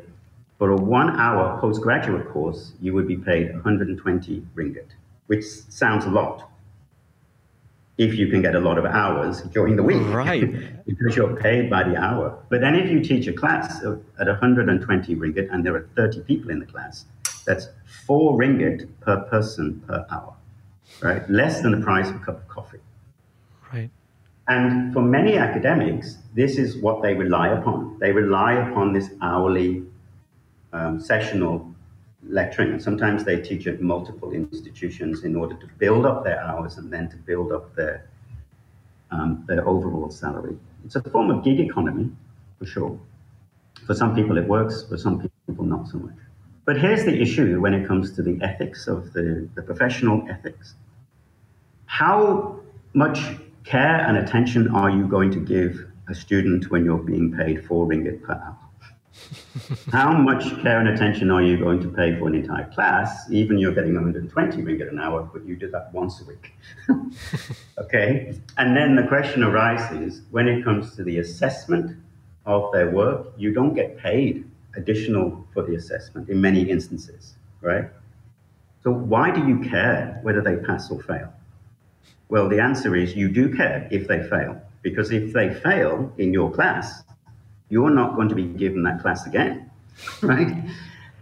for 0.59 0.69
a 0.69 0.75
one 0.75 1.19
hour 1.19 1.59
postgraduate 1.59 2.29
course, 2.29 2.73
you 2.79 2.93
would 2.93 3.07
be 3.07 3.17
paid 3.17 3.51
120 3.51 4.45
ringgit, 4.53 4.89
which 5.25 5.43
sounds 5.43 6.05
a 6.05 6.09
lot 6.09 6.51
if 7.97 8.15
you 8.15 8.27
can 8.27 8.41
get 8.41 8.55
a 8.55 8.59
lot 8.59 8.77
of 8.77 8.85
hours 8.85 9.41
during 9.53 9.75
the 9.75 9.83
week. 9.83 10.01
Right. 10.07 10.85
because 10.85 11.15
you're 11.15 11.35
paid 11.35 11.69
by 11.69 11.83
the 11.83 11.95
hour. 11.95 12.43
But 12.49 12.61
then 12.61 12.75
if 12.75 12.89
you 12.89 13.01
teach 13.01 13.27
a 13.27 13.33
class 13.33 13.83
at 14.19 14.27
120 14.27 15.15
ringgit 15.15 15.53
and 15.53 15.65
there 15.65 15.75
are 15.75 15.87
30 15.95 16.21
people 16.21 16.49
in 16.49 16.59
the 16.59 16.65
class, 16.65 17.05
that's 17.45 17.67
four 18.05 18.37
ringgit 18.37 18.89
per 19.01 19.21
person 19.23 19.81
per 19.87 20.05
hour, 20.11 20.33
right? 21.01 21.29
Less 21.29 21.61
than 21.61 21.71
the 21.71 21.85
price 21.85 22.09
of 22.09 22.15
a 22.15 22.19
cup 22.19 22.37
of 22.37 22.47
coffee. 22.47 22.79
Right. 23.71 23.89
And 24.47 24.93
for 24.93 25.01
many 25.01 25.37
academics, 25.37 26.17
this 26.33 26.57
is 26.57 26.77
what 26.77 27.01
they 27.01 27.13
rely 27.13 27.49
upon. 27.49 27.97
They 27.99 28.11
rely 28.11 28.53
upon 28.53 28.93
this 28.93 29.09
hourly 29.21 29.83
um, 30.73 30.99
sessional 30.99 31.72
lecturing. 32.27 32.71
And 32.71 32.81
sometimes 32.81 33.23
they 33.23 33.39
teach 33.41 33.67
at 33.67 33.81
multiple 33.81 34.31
institutions 34.31 35.23
in 35.23 35.35
order 35.35 35.55
to 35.55 35.67
build 35.77 36.05
up 36.05 36.23
their 36.23 36.39
hours 36.41 36.77
and 36.77 36.91
then 36.91 37.09
to 37.09 37.17
build 37.17 37.51
up 37.51 37.75
their, 37.75 38.09
um, 39.11 39.43
their 39.47 39.67
overall 39.67 40.09
salary. 40.09 40.57
It's 40.85 40.95
a 40.95 41.01
form 41.01 41.29
of 41.29 41.43
gig 41.43 41.59
economy, 41.59 42.11
for 42.59 42.65
sure. 42.65 42.99
For 43.85 43.93
some 43.93 44.15
people, 44.15 44.37
it 44.37 44.47
works. 44.47 44.83
For 44.83 44.97
some 44.97 45.29
people, 45.47 45.65
not 45.65 45.87
so 45.87 45.97
much. 45.97 46.15
But 46.65 46.79
here's 46.79 47.03
the 47.03 47.21
issue 47.21 47.59
when 47.59 47.73
it 47.73 47.87
comes 47.87 48.13
to 48.15 48.21
the 48.21 48.39
ethics 48.41 48.87
of 48.87 49.11
the, 49.13 49.49
the 49.55 49.61
professional 49.61 50.25
ethics. 50.29 50.75
How 51.85 52.59
much 52.93 53.19
care 53.65 53.99
and 54.07 54.17
attention 54.17 54.69
are 54.69 54.89
you 54.89 55.07
going 55.07 55.31
to 55.31 55.39
give 55.39 55.85
a 56.09 56.15
student 56.15 56.71
when 56.71 56.85
you're 56.85 56.97
being 56.97 57.33
paid 57.33 57.65
four 57.65 57.85
ringgit 57.85 58.23
per 58.23 58.33
hour? 58.33 58.62
How 59.91 60.11
much 60.11 60.43
care 60.63 60.79
and 60.79 60.89
attention 60.89 61.29
are 61.29 61.41
you 61.41 61.57
going 61.57 61.79
to 61.81 61.87
pay 61.87 62.17
for 62.17 62.27
an 62.27 62.35
entire 62.35 62.69
class, 62.71 63.29
even 63.29 63.59
you're 63.59 63.73
getting 63.73 63.93
120 63.93 64.61
ringgit 64.63 64.89
an 64.89 64.99
hour, 64.99 65.29
but 65.31 65.45
you 65.45 65.55
do 65.55 65.69
that 65.69 65.93
once 65.93 66.21
a 66.21 66.25
week? 66.25 66.53
okay? 67.77 68.35
And 68.57 68.75
then 68.75 68.95
the 68.95 69.03
question 69.03 69.43
arises 69.43 70.21
when 70.31 70.47
it 70.47 70.63
comes 70.63 70.95
to 70.95 71.03
the 71.03 71.19
assessment 71.19 71.95
of 72.45 72.71
their 72.71 72.89
work, 72.89 73.27
you 73.37 73.53
don't 73.53 73.73
get 73.73 73.97
paid 73.97 74.49
additional 74.75 75.47
for 75.53 75.63
the 75.63 75.75
assessment 75.75 76.29
in 76.29 76.41
many 76.41 76.69
instances, 76.69 77.35
right? 77.61 77.85
So 78.83 78.91
why 78.91 79.31
do 79.31 79.47
you 79.47 79.59
care 79.59 80.19
whether 80.23 80.41
they 80.41 80.57
pass 80.57 80.89
or 80.89 81.01
fail? 81.01 81.31
Well, 82.29 82.49
the 82.49 82.59
answer 82.59 82.95
is 82.95 83.15
you 83.15 83.29
do 83.29 83.55
care 83.55 83.87
if 83.91 84.07
they 84.07 84.23
fail, 84.23 84.59
because 84.81 85.11
if 85.11 85.33
they 85.33 85.53
fail 85.53 86.11
in 86.17 86.33
your 86.33 86.51
class, 86.51 87.03
you're 87.73 87.95
not 88.01 88.15
going 88.15 88.29
to 88.29 88.35
be 88.35 88.47
given 88.63 88.83
that 88.83 89.01
class 89.01 89.25
again, 89.25 89.69
right? 90.21 90.53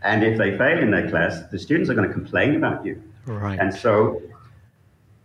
And 0.04 0.24
if 0.24 0.38
they 0.38 0.58
fail 0.58 0.80
in 0.80 0.92
their 0.92 1.10
class, 1.10 1.42
the 1.52 1.58
students 1.58 1.90
are 1.90 1.94
going 1.94 2.08
to 2.08 2.14
complain 2.14 2.56
about 2.56 2.86
you. 2.86 3.02
Right. 3.26 3.58
And 3.60 3.74
so 3.74 4.22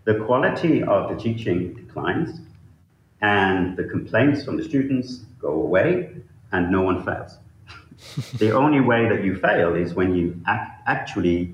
the 0.05 0.15
quality 0.27 0.83
of 0.85 1.11
the 1.11 1.17
teaching 1.17 1.75
declines, 1.75 2.41
and 3.23 3.77
the 3.77 3.85
complaints 3.85 4.45
from 4.45 4.57
the 4.57 4.63
students 4.63 5.09
go 5.41 5.53
away, 5.69 6.15
and 6.53 6.71
no 6.71 6.83
one 6.83 7.05
fails 7.05 7.39
the 8.39 8.53
only 8.53 8.81
way 8.81 9.09
that 9.09 9.25
you 9.25 9.35
fail 9.37 9.75
is 9.75 9.95
when 9.95 10.15
you 10.15 10.41
ac- 10.49 10.71
actually 10.87 11.53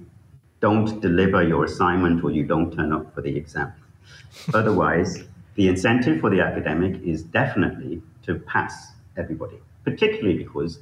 don't 0.60 1.00
deliver 1.00 1.42
your 1.42 1.64
assignment 1.64 2.22
or 2.24 2.30
you 2.30 2.44
don't 2.44 2.74
turn 2.76 2.92
up 2.92 3.14
for 3.14 3.22
the 3.22 3.34
exam. 3.36 3.72
Otherwise, 4.54 5.24
the 5.54 5.68
incentive 5.68 6.20
for 6.20 6.30
the 6.30 6.40
academic 6.40 7.00
is 7.02 7.22
definitely 7.22 8.02
to 8.24 8.34
pass 8.34 8.92
everybody, 9.16 9.58
particularly 9.84 10.38
because 10.38 10.78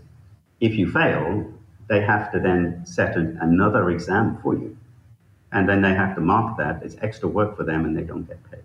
if 0.61 0.75
you 0.75 0.91
fail, 0.91 1.53
they 1.89 2.01
have 2.01 2.31
to 2.33 2.41
then 2.41 2.83
set 2.85 3.17
an, 3.17 3.39
another 3.41 3.91
exam 3.91 4.39
for 4.43 4.55
you. 4.55 4.77
And 5.53 5.69
then 5.69 5.83
they 5.83 5.95
have 5.95 6.15
to 6.15 6.21
mark 6.21 6.59
that. 6.59 6.83
It's 6.85 6.97
extra 7.03 7.29
work 7.29 7.57
for 7.57 7.65
them 7.65 7.85
and 7.85 7.97
they 7.97 8.03
don't 8.03 8.27
get 8.27 8.39
paid. 8.51 8.63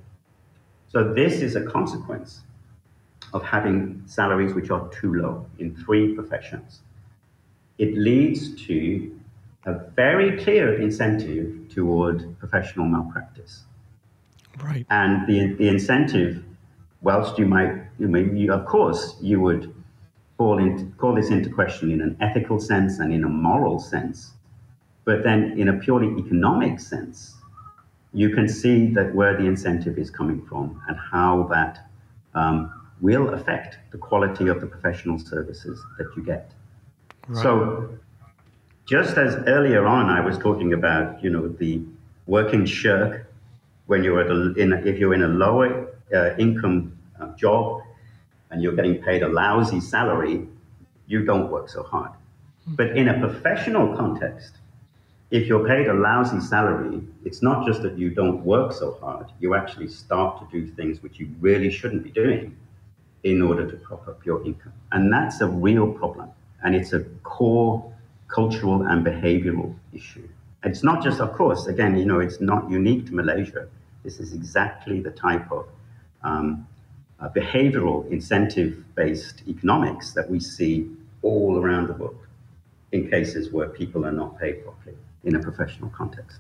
So, 0.88 1.13
this 1.13 1.41
is 1.41 1.56
a 1.56 1.65
consequence 1.65 2.41
of 3.34 3.43
having 3.43 4.04
salaries 4.06 4.54
which 4.54 4.69
are 4.69 4.88
too 4.89 5.15
low 5.15 5.47
in 5.58 5.75
three 5.75 6.13
professions 6.13 6.82
it 7.78 7.95
leads 7.95 8.56
to 8.67 9.19
a 9.65 9.73
very 9.95 10.41
clear 10.43 10.80
incentive 10.80 11.69
toward 11.69 12.38
professional 12.39 12.86
malpractice. 12.86 13.63
Right. 14.63 14.86
And 14.89 15.28
the, 15.28 15.54
the 15.56 15.67
incentive, 15.67 16.43
whilst 17.06 17.38
you 17.38 17.46
might, 17.46 17.72
you 18.00 18.08
may, 18.08 18.24
you, 18.24 18.52
of 18.52 18.65
course, 18.65 19.15
you 19.22 19.39
would 19.39 19.72
call, 20.39 20.58
into, 20.58 20.86
call 20.98 21.13
this 21.13 21.30
into 21.30 21.52
question 21.52 21.91
in 21.91 22.02
an 22.02 22.18
ethical 22.20 22.60
sense 22.60 22.98
and 22.98 23.13
in 23.13 23.24
a 23.24 23.30
moral 23.30 23.80
sense, 23.80 24.32
but 25.06 25.24
then 25.24 25.54
in 25.56 25.70
a 25.70 25.74
purely 25.74 26.08
economic 26.20 26.80
sense, 26.80 27.36
you 28.12 28.32
can 28.32 28.50
see 28.50 28.88
that 28.88 29.13
where 29.13 29.38
the 29.38 29.46
incentive 29.46 30.00
is 30.00 30.10
coming 30.10 30.44
from 30.48 30.82
and 30.88 30.98
how 30.98 31.44
that 31.52 31.88
um, 32.34 32.74
will 33.02 33.36
affect 33.36 33.78
the 33.91 34.00
quality 34.00 34.48
of 34.48 34.60
the 34.60 34.65
professional 34.65 35.20
services 35.20 35.80
that 36.00 36.08
you 36.18 36.24
get. 36.24 36.52
Right. 37.28 37.44
So, 37.44 37.89
just 38.88 39.18
as 39.18 39.36
earlier 39.48 39.86
on, 39.86 40.10
I 40.10 40.22
was 40.22 40.39
talking 40.39 40.74
about, 40.74 41.24
you 41.24 41.30
know, 41.30 41.50
the 41.50 41.84
working 42.26 42.65
shirk 42.65 43.32
when 43.86 44.04
you're 44.04 44.22
at 44.22 44.32
a, 44.32 44.54
in 44.54 44.74
a, 44.74 44.78
if 44.78 44.98
you're 44.98 45.13
in 45.13 45.24
a 45.24 45.28
lower 45.28 45.88
uh, 46.13 46.36
income 46.38 46.94
job 47.38 47.81
and 48.50 48.62
you're 48.62 48.75
getting 48.75 49.02
paid 49.02 49.23
a 49.23 49.27
lousy 49.27 49.79
salary, 49.79 50.48
you 51.08 51.25
don't 51.25 51.50
work 51.52 51.69
so 51.69 51.83
hard. 51.83 52.12
Hmm. 52.65 52.75
But 52.75 52.98
in 52.98 53.10
a 53.10 53.19
professional 53.19 53.96
context, 53.96 54.54
if 55.31 55.48
you're 55.48 55.67
paid 55.67 55.88
a 55.88 55.94
lousy 55.94 56.40
salary, 56.40 57.02
it's 57.23 57.42
not 57.42 57.65
just 57.65 57.81
that 57.81 57.98
you 57.98 58.10
don't 58.12 58.44
work 58.46 58.71
so 58.71 58.98
hard, 59.02 59.25
you 59.40 59.56
actually 59.56 59.88
start 59.88 60.40
to 60.40 60.46
do 60.52 60.67
things 60.67 61.02
which 61.02 61.19
you 61.19 61.29
really 61.40 61.71
shouldn't 61.71 62.04
be 62.04 62.12
doing 62.12 62.56
in 63.23 63.42
order 63.42 63.69
to 63.69 63.75
prop 63.77 64.08
up 64.08 64.23
your 64.25 64.46
income. 64.46 64.73
And 64.92 65.12
that's 65.12 65.42
a 65.42 65.48
real 65.48 65.92
problem. 65.92 66.29
And 66.63 66.75
it's 66.75 66.94
a 66.94 67.02
core 67.23 67.92
cultural 68.27 68.83
and 68.83 69.06
behavioral 69.06 69.75
issue. 69.94 70.27
It's 70.63 70.83
not 70.83 71.04
just, 71.04 71.19
of 71.19 71.33
course, 71.33 71.67
again, 71.67 71.98
you 71.98 72.06
know, 72.06 72.19
it's 72.19 72.40
not 72.40 72.69
unique 72.69 73.08
to 73.08 73.15
Malaysia. 73.15 73.67
This 74.04 74.19
is 74.19 74.33
exactly 74.33 75.00
the 75.00 75.12
type 75.12 75.52
of 75.52 75.67
um, 76.23 76.67
uh, 77.20 77.30
behavioral 77.30 78.10
incentive 78.12 78.84
based 78.96 79.42
economics 79.48 80.13
that 80.13 80.30
we 80.30 80.40
see 80.40 80.90
all 81.22 81.58
around 81.58 81.88
the 81.88 81.94
world 81.94 82.18
in 82.92 83.10
cases 83.10 83.52
where 83.52 83.68
people 83.68 84.06
are 84.06 84.12
not 84.12 84.40
paid 84.40 84.63
properly 84.63 84.96
in 85.24 85.36
a 85.36 85.40
professional 85.40 85.90
context. 85.90 86.40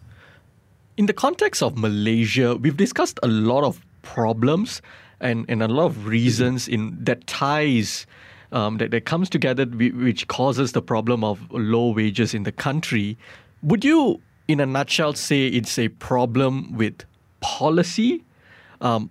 In 0.97 1.07
the 1.07 1.13
context 1.13 1.61
of 1.61 1.77
Malaysia, 1.77 2.55
we've 2.55 2.77
discussed 2.77 3.19
a 3.23 3.27
lot 3.27 3.63
of 3.63 3.85
problems 4.01 4.81
and, 5.19 5.45
and 5.49 5.61
a 5.61 5.67
lot 5.67 5.85
of 5.85 6.07
reasons 6.07 6.67
in 6.67 6.97
that 7.03 7.25
ties 7.27 8.05
um, 8.51 8.77
that, 8.77 8.91
that 8.91 9.05
comes 9.05 9.29
together 9.29 9.65
which 9.65 10.27
causes 10.27 10.71
the 10.71 10.81
problem 10.81 11.23
of 11.23 11.51
low 11.51 11.91
wages 11.91 12.33
in 12.33 12.43
the 12.43 12.51
country. 12.51 13.17
Would 13.63 13.83
you, 13.83 14.21
in 14.47 14.59
a 14.59 14.65
nutshell, 14.65 15.13
say 15.13 15.47
it's 15.47 15.77
a 15.79 15.89
problem 15.89 16.73
with 16.77 17.03
policy, 17.41 18.23
um, 18.81 19.09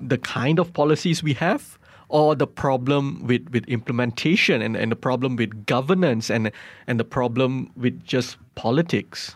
the 0.00 0.18
kind 0.18 0.58
of 0.58 0.72
policies 0.72 1.22
we 1.22 1.34
have, 1.34 1.78
or 2.08 2.34
the 2.34 2.46
problem 2.46 3.26
with, 3.26 3.48
with 3.50 3.64
implementation 3.68 4.60
and, 4.60 4.76
and 4.76 4.92
the 4.92 4.96
problem 4.96 5.36
with 5.36 5.66
governance 5.66 6.30
and, 6.30 6.52
and 6.86 7.00
the 7.00 7.04
problem 7.04 7.70
with 7.74 8.04
just 8.04 8.36
politics? 8.54 9.34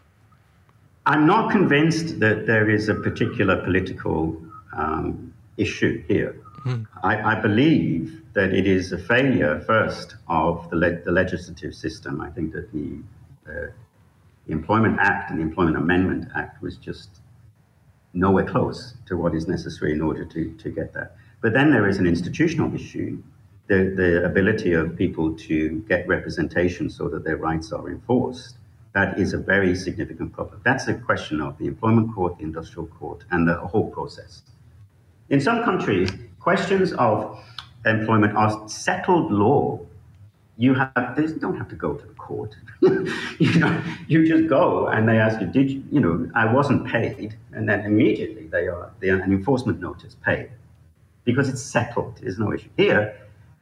I'm 1.07 1.27
not 1.27 1.51
convinced 1.51 2.21
that 2.21 2.47
there 2.47 2.69
is 2.69 2.89
a 2.89 2.95
particular 2.95 3.63
political 3.63 4.37
um, 4.77 5.33
issue 5.57 6.03
here. 6.07 6.37
Mm. 6.65 6.87
I, 7.03 7.37
I, 7.37 7.41
believe 7.41 8.23
that 8.35 8.53
it 8.53 8.67
is 8.67 8.93
a 8.93 8.99
failure, 8.99 9.61
first, 9.61 10.17
of 10.29 10.69
the, 10.71 10.77
le- 10.77 11.01
the 11.03 11.13
legislative 11.13 11.75
system. 11.75 12.21
I 12.21 12.31
think 12.31 12.53
that 12.53 12.73
the, 12.73 12.99
uh, 13.49 13.71
the 14.47 14.53
Employment 14.53 14.99
Act 15.01 15.31
and 15.31 15.39
the 15.39 15.45
Employment 15.45 15.77
Amendment 15.77 16.29
Act 16.35 16.61
was 16.61 16.77
just 16.77 17.21
nowhere 18.17 18.45
close 18.45 18.95
to 19.07 19.17
what 19.17 19.35
is 19.35 19.47
necessary 19.47 19.93
in 19.93 20.01
order 20.01 20.25
to, 20.25 20.53
to 20.53 20.71
get 20.71 20.93
that. 20.95 21.17
But 21.43 21.53
then 21.53 21.71
there 21.71 21.87
is 21.87 21.99
an 21.99 22.07
institutional 22.07 22.75
issue 22.75 23.23
the, 23.69 23.93
the 23.97 24.25
ability 24.25 24.73
of 24.73 24.97
people 24.97 25.35
to 25.37 25.85
get 25.89 26.07
representation 26.07 26.89
so 26.89 27.09
that 27.09 27.25
their 27.25 27.37
rights 27.37 27.73
are 27.73 27.89
enforced. 27.91 28.57
That 28.95 29.19
is 29.19 29.35
a 29.35 29.39
very 29.39 29.75
significant 29.75 30.33
problem. 30.33 30.61
That's 30.65 30.89
a 30.89 30.95
question 30.95 31.41
of 31.41 31.59
the 31.59 31.67
employment 31.67 32.15
court, 32.15 32.39
the 32.39 32.45
industrial 32.45 32.87
court, 32.87 33.25
and 33.31 33.47
the 33.47 33.55
whole 33.55 33.91
process. 33.91 34.43
In 35.29 35.41
some 35.41 35.65
countries, 35.65 36.11
questions 36.39 36.93
of 36.93 37.39
employment 37.85 38.37
are 38.37 38.69
settled 38.69 39.33
law. 39.33 39.81
You 40.59 40.75
have 40.75 41.17
don't 41.41 41.59
have 41.59 41.69
to 41.69 41.75
go 41.75 41.95
to 41.95 42.07
the 42.07 42.15
court. 42.15 42.57
you 42.81 43.59
know, 43.61 43.83
you 44.09 44.27
just 44.27 44.49
go 44.49 44.87
and 44.89 45.09
they 45.09 45.19
ask 45.19 45.41
you, 45.41 45.47
did 45.47 45.71
you, 45.71 45.85
you 45.91 46.01
know, 46.01 46.31
I 46.35 46.51
wasn't 46.53 46.87
paid, 46.87 47.37
and 47.53 47.69
then 47.69 47.81
immediately 47.85 48.47
they 48.47 48.67
are, 48.69 48.91
they 49.01 49.11
are 49.11 49.21
an 49.21 49.33
enforcement 49.33 49.81
notice 49.81 50.17
paid 50.25 50.51
because 51.25 51.49
it's 51.49 51.61
settled. 51.61 52.19
There's 52.23 52.39
no 52.39 52.53
issue 52.55 52.71
here. 52.77 53.19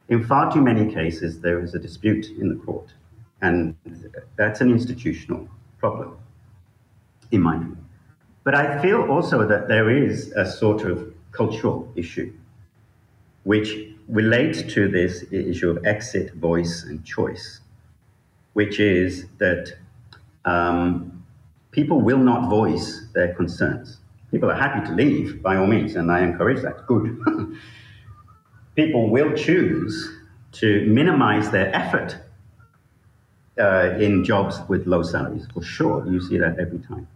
In 0.07 0.23
far 0.23 0.53
too 0.53 0.61
many 0.61 0.93
cases, 0.93 1.41
there 1.41 1.59
is 1.61 1.75
a 1.75 1.79
dispute 1.79 2.27
in 2.39 2.47
the 2.49 2.55
court, 2.55 2.93
and 3.41 3.75
that's 4.37 4.61
an 4.61 4.71
institutional 4.71 5.49
problem, 5.77 6.15
in 7.31 7.41
my 7.41 7.57
view. 7.57 7.77
But 8.43 8.55
I 8.55 8.81
feel 8.81 9.01
also 9.09 9.45
that 9.47 9.67
there 9.67 9.89
is 9.89 10.31
a 10.33 10.45
sort 10.49 10.83
of 10.83 11.13
cultural 11.31 11.91
issue 11.95 12.31
which 13.43 13.94
relates 14.07 14.61
to 14.73 14.87
this 14.87 15.23
issue 15.31 15.69
of 15.69 15.85
exit, 15.85 16.33
voice, 16.35 16.83
and 16.83 17.03
choice, 17.03 17.61
which 18.53 18.79
is 18.79 19.25
that 19.39 19.73
um, 20.45 21.23
people 21.71 22.01
will 22.01 22.19
not 22.19 22.49
voice 22.49 23.07
their 23.13 23.33
concerns. 23.33 23.97
People 24.31 24.49
are 24.51 24.55
happy 24.55 24.85
to 24.87 24.93
leave, 24.93 25.41
by 25.41 25.55
all 25.55 25.67
means, 25.67 25.95
and 25.95 26.11
I 26.11 26.21
encourage 26.21 26.61
that. 26.61 26.85
Good. 26.87 27.19
people 28.75 29.09
will 29.09 29.33
choose 29.33 30.11
to 30.53 30.85
minimize 30.87 31.49
their 31.51 31.73
effort 31.75 32.17
uh, 33.59 33.95
in 33.99 34.23
jobs 34.23 34.59
with 34.67 34.85
low 34.85 35.03
salaries, 35.03 35.47
for 35.53 35.63
sure. 35.63 36.05
You 36.07 36.21
see 36.21 36.37
that 36.37 36.59
every 36.59 36.79
time. 36.79 37.07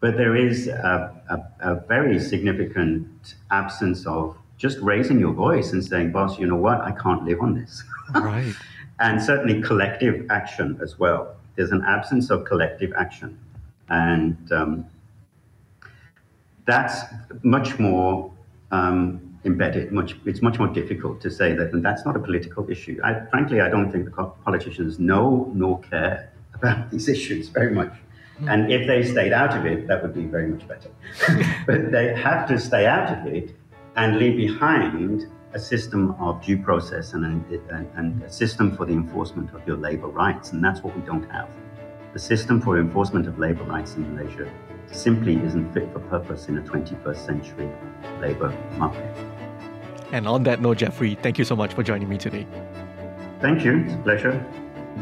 But 0.00 0.16
there 0.16 0.36
is 0.36 0.68
a, 0.68 1.12
a, 1.28 1.72
a, 1.72 1.74
very 1.86 2.18
significant 2.18 3.34
absence 3.50 4.06
of 4.06 4.36
just 4.60 4.78
raising 4.80 5.18
your 5.18 5.32
voice 5.32 5.72
and 5.72 5.82
saying, 5.82 6.12
boss, 6.12 6.38
you 6.38 6.46
know 6.46 6.54
what? 6.54 6.82
I 6.82 6.92
can't 6.92 7.24
live 7.24 7.40
on 7.40 7.54
this. 7.54 7.82
Right. 8.12 8.52
and 8.98 9.22
certainly 9.22 9.62
collective 9.62 10.26
action 10.30 10.80
as 10.82 10.98
well. 10.98 11.36
There's 11.54 11.70
an 11.70 11.84
absence 11.86 12.28
of 12.28 12.44
collective 12.44 12.92
action. 12.98 13.38
And 13.88 14.50
um, 14.50 14.86
that's 16.66 17.02
much 17.44 17.78
more 17.78 18.32
um, 18.72 19.38
embedded. 19.44 19.92
Much 19.92 20.16
it's 20.24 20.42
much 20.42 20.58
more 20.58 20.66
difficult 20.66 21.20
to 21.20 21.30
say 21.30 21.54
that, 21.54 21.72
and 21.72 21.84
that's 21.84 22.04
not 22.04 22.16
a 22.16 22.18
political 22.18 22.68
issue. 22.68 23.00
I, 23.04 23.20
frankly, 23.30 23.60
I 23.60 23.68
don't 23.68 23.92
think 23.92 24.06
the 24.06 24.24
politicians 24.44 24.98
know 24.98 25.52
nor 25.54 25.78
care 25.82 26.32
about 26.54 26.90
these 26.90 27.08
issues 27.08 27.48
very 27.48 27.70
much. 27.70 27.92
Hmm. 28.38 28.48
And 28.48 28.72
if 28.72 28.88
they 28.88 29.04
stayed 29.04 29.32
out 29.32 29.56
of 29.56 29.66
it, 29.66 29.86
that 29.86 30.02
would 30.02 30.14
be 30.14 30.24
very 30.24 30.48
much 30.48 30.66
better. 30.66 30.90
but 31.66 31.92
they 31.92 32.12
have 32.12 32.48
to 32.48 32.58
stay 32.58 32.86
out 32.86 33.16
of 33.16 33.32
it 33.32 33.54
and 33.96 34.18
leave 34.18 34.36
behind 34.36 35.26
a 35.52 35.58
system 35.58 36.14
of 36.20 36.42
due 36.44 36.62
process 36.62 37.12
and, 37.12 37.24
and, 37.24 37.90
and 37.96 38.22
a 38.22 38.30
system 38.30 38.76
for 38.76 38.86
the 38.86 38.92
enforcement 38.92 39.52
of 39.54 39.66
your 39.66 39.76
labor 39.76 40.06
rights. 40.06 40.52
And 40.52 40.62
that's 40.62 40.82
what 40.82 40.94
we 40.96 41.02
don't 41.02 41.28
have. 41.30 41.48
The 42.12 42.18
system 42.18 42.60
for 42.60 42.78
enforcement 42.78 43.26
of 43.26 43.38
labor 43.38 43.64
rights 43.64 43.94
in 43.94 44.14
Malaysia 44.14 44.50
simply 44.92 45.36
isn't 45.44 45.72
fit 45.72 45.92
for 45.92 46.00
purpose 46.00 46.48
in 46.48 46.58
a 46.58 46.62
21st 46.62 47.16
century 47.16 47.68
labor 48.20 48.56
market. 48.76 49.16
And 50.12 50.26
on 50.26 50.42
that 50.44 50.60
note, 50.60 50.78
Geoffrey, 50.78 51.14
thank 51.14 51.38
you 51.38 51.44
so 51.44 51.54
much 51.54 51.74
for 51.74 51.82
joining 51.82 52.08
me 52.08 52.18
today. 52.18 52.46
Thank 53.40 53.64
you. 53.64 53.84
It's 53.84 53.94
a 53.94 53.98
pleasure. 53.98 54.44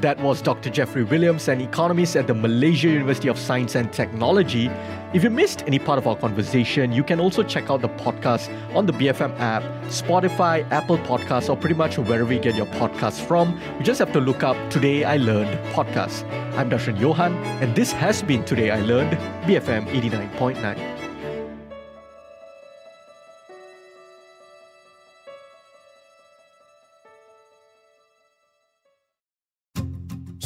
That 0.01 0.21
was 0.21 0.41
Dr. 0.41 0.71
Geoffrey 0.71 1.03
Williams, 1.03 1.49
an 1.49 1.61
economist 1.61 2.15
at 2.15 2.29
the 2.29 2.35
Malaysia 2.35 2.87
University 2.87 3.27
of 3.27 3.37
Science 3.37 3.75
and 3.75 3.93
Technology. 3.93 4.71
If 5.13 5.25
you 5.25 5.31
missed 5.31 5.65
any 5.67 5.81
part 5.81 5.99
of 5.99 6.07
our 6.07 6.15
conversation, 6.15 6.93
you 6.93 7.03
can 7.03 7.19
also 7.19 7.43
check 7.43 7.69
out 7.69 7.83
the 7.83 7.89
podcast 7.89 8.49
on 8.77 8.87
the 8.87 8.93
BFM 8.93 9.37
app, 9.41 9.65
Spotify, 9.87 10.71
Apple 10.71 10.99
Podcasts, 10.99 11.51
or 11.51 11.57
pretty 11.57 11.75
much 11.75 11.99
wherever 11.99 12.33
you 12.33 12.39
get 12.39 12.55
your 12.55 12.67
podcasts 12.67 13.21
from. 13.21 13.61
You 13.79 13.85
just 13.85 13.99
have 13.99 14.13
to 14.13 14.21
look 14.21 14.45
up 14.45 14.57
Today 14.71 15.03
I 15.03 15.17
Learned 15.17 15.59
podcast. 15.75 16.23
I'm 16.57 16.71
Darshan 16.71 17.01
Johan, 17.01 17.35
and 17.61 17.75
this 17.75 17.91
has 17.91 18.23
been 18.23 18.45
Today 18.45 18.71
I 18.71 18.81
Learned, 18.81 19.19
BFM 19.49 19.89
89.9. 19.89 20.98